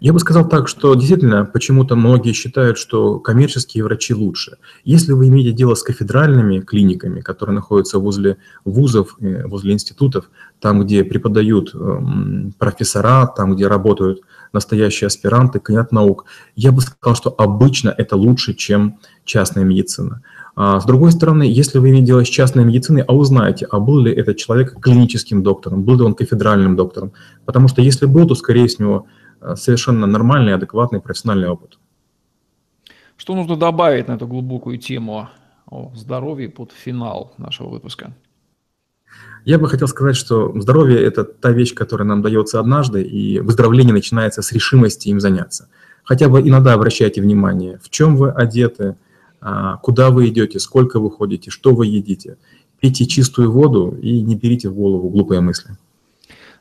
Я 0.00 0.12
бы 0.12 0.18
сказал 0.18 0.48
так, 0.48 0.68
что 0.68 0.94
действительно 0.94 1.44
почему-то 1.44 1.96
многие 1.96 2.32
считают, 2.32 2.78
что 2.78 3.18
коммерческие 3.18 3.84
врачи 3.84 4.14
лучше. 4.14 4.58
Если 4.84 5.12
вы 5.12 5.28
имеете 5.28 5.52
дело 5.52 5.74
с 5.74 5.82
кафедральными 5.82 6.60
клиниками, 6.60 7.20
которые 7.20 7.54
находятся 7.54 7.98
возле 7.98 8.36
вузов, 8.64 9.16
э, 9.20 9.46
возле 9.46 9.72
институтов, 9.72 10.30
там, 10.60 10.84
где 10.84 11.04
преподают 11.04 11.74
эм, 11.74 12.54
профессора, 12.58 13.26
там, 13.26 13.54
где 13.54 13.66
работают 13.66 14.20
настоящие 14.52 15.06
аспиранты, 15.06 15.60
кандидат 15.60 15.92
наук, 15.92 16.26
я 16.56 16.72
бы 16.72 16.82
сказал, 16.82 17.16
что 17.16 17.34
обычно 17.36 17.94
это 17.96 18.16
лучше, 18.16 18.54
чем 18.54 18.98
частная 19.24 19.64
медицина. 19.64 20.22
А 20.54 20.80
с 20.80 20.84
другой 20.84 21.12
стороны, 21.12 21.44
если 21.44 21.78
вы 21.78 21.90
имеете 21.90 22.08
дело 22.08 22.24
с 22.24 22.28
частной 22.28 22.64
медициной, 22.64 23.02
а 23.02 23.14
узнаете, 23.14 23.66
а 23.70 23.80
был 23.80 24.00
ли 24.00 24.12
этот 24.12 24.36
человек 24.36 24.78
клиническим 24.80 25.42
доктором, 25.42 25.82
был 25.82 25.96
ли 25.96 26.02
он 26.02 26.14
кафедральным 26.14 26.76
доктором, 26.76 27.12
потому 27.46 27.68
что 27.68 27.80
если 27.80 28.04
был, 28.04 28.26
то, 28.26 28.34
скорее 28.34 28.66
всего, 28.66 29.06
Э, 29.06 29.21
совершенно 29.56 30.06
нормальный, 30.06 30.54
адекватный 30.54 31.00
профессиональный 31.00 31.48
опыт. 31.48 31.78
Что 33.16 33.34
нужно 33.34 33.56
добавить 33.56 34.08
на 34.08 34.12
эту 34.12 34.26
глубокую 34.26 34.78
тему 34.78 35.28
о 35.70 35.92
здоровье 35.94 36.48
под 36.48 36.72
финал 36.72 37.32
нашего 37.38 37.68
выпуска? 37.68 38.12
Я 39.44 39.58
бы 39.58 39.68
хотел 39.68 39.88
сказать, 39.88 40.16
что 40.16 40.52
здоровье– 40.60 41.02
это 41.04 41.24
та 41.24 41.50
вещь, 41.50 41.74
которая 41.74 42.06
нам 42.06 42.22
дается 42.22 42.60
однажды, 42.60 43.02
и 43.02 43.40
выздоровление 43.40 43.92
начинается 43.92 44.42
с 44.42 44.52
решимости 44.52 45.08
им 45.08 45.20
заняться. 45.20 45.68
Хотя 46.04 46.28
бы 46.28 46.40
иногда 46.40 46.74
обращайте 46.74 47.20
внимание, 47.20 47.78
в 47.82 47.90
чем 47.90 48.16
вы 48.16 48.30
одеты, 48.30 48.96
а, 49.40 49.76
куда 49.78 50.10
вы 50.10 50.28
идете, 50.28 50.58
сколько 50.60 51.00
вы 51.00 51.10
ходите, 51.10 51.50
что 51.50 51.74
вы 51.74 51.86
едите. 51.86 52.38
Пейте 52.80 53.06
чистую 53.06 53.50
воду 53.50 53.96
и 54.00 54.20
не 54.20 54.36
берите 54.36 54.68
в 54.68 54.74
голову 54.74 55.08
глупые 55.08 55.40
мысли. 55.40 55.76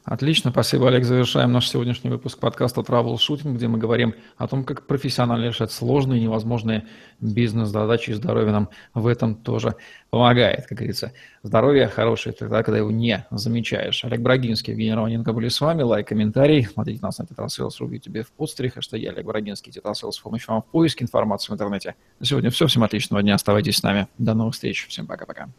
Отлично, 0.03 0.49
спасибо, 0.49 0.87
Олег. 0.87 1.03
Завершаем 1.03 1.51
наш 1.51 1.69
сегодняшний 1.69 2.09
выпуск 2.09 2.39
подкаста 2.39 2.81
Troubleshooting, 2.82 3.54
где 3.53 3.67
мы 3.67 3.77
говорим 3.77 4.15
о 4.35 4.47
том, 4.47 4.63
как 4.63 4.87
профессионально 4.87 5.45
решать 5.45 5.71
сложные 5.71 6.19
и 6.19 6.23
невозможные 6.23 6.87
бизнес-задачи, 7.19 8.09
и 8.09 8.13
здоровье 8.13 8.51
нам 8.51 8.69
в 8.95 9.05
этом 9.05 9.35
тоже 9.35 9.75
помогает. 10.09 10.65
Как 10.65 10.79
говорится, 10.79 11.13
здоровье 11.43 11.87
хорошее 11.87 12.33
тогда, 12.33 12.63
когда 12.63 12.79
его 12.79 12.89
не 12.89 13.27
замечаешь. 13.29 14.03
Олег 14.03 14.21
Брагинский, 14.21 14.71
Евгений 14.71 14.95
Романенко 14.95 15.33
были 15.33 15.49
с 15.49 15.61
вами. 15.61 15.83
Лайк, 15.83 16.07
комментарий. 16.07 16.65
Смотрите 16.65 16.99
нас 17.03 17.19
на 17.19 17.27
Тетрасейлс.ру 17.27 17.85
в 17.87 17.91
YouTube 17.91 18.25
в 18.25 18.31
подстере. 18.31 18.71
Хэштеги 18.71 19.05
Олег 19.05 19.25
Брагинский, 19.25 19.71
Тетрасейлс. 19.71 20.17
Помощь 20.19 20.47
вам 20.47 20.63
в 20.63 20.65
поиске 20.65 21.03
информации 21.03 21.51
в 21.51 21.53
интернете. 21.53 21.93
На 22.19 22.25
сегодня 22.25 22.49
все. 22.49 22.65
Всем 22.65 22.83
отличного 22.83 23.21
дня. 23.21 23.35
Оставайтесь 23.35 23.77
с 23.77 23.83
нами. 23.83 24.07
До 24.17 24.33
новых 24.33 24.55
встреч. 24.55 24.87
Всем 24.87 25.05
пока-пока. 25.05 25.49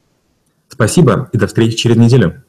Спасибо 0.68 1.31
и 1.33 1.38
до 1.38 1.46
встречи 1.46 1.76
через 1.76 1.96
неделю. 1.96 2.42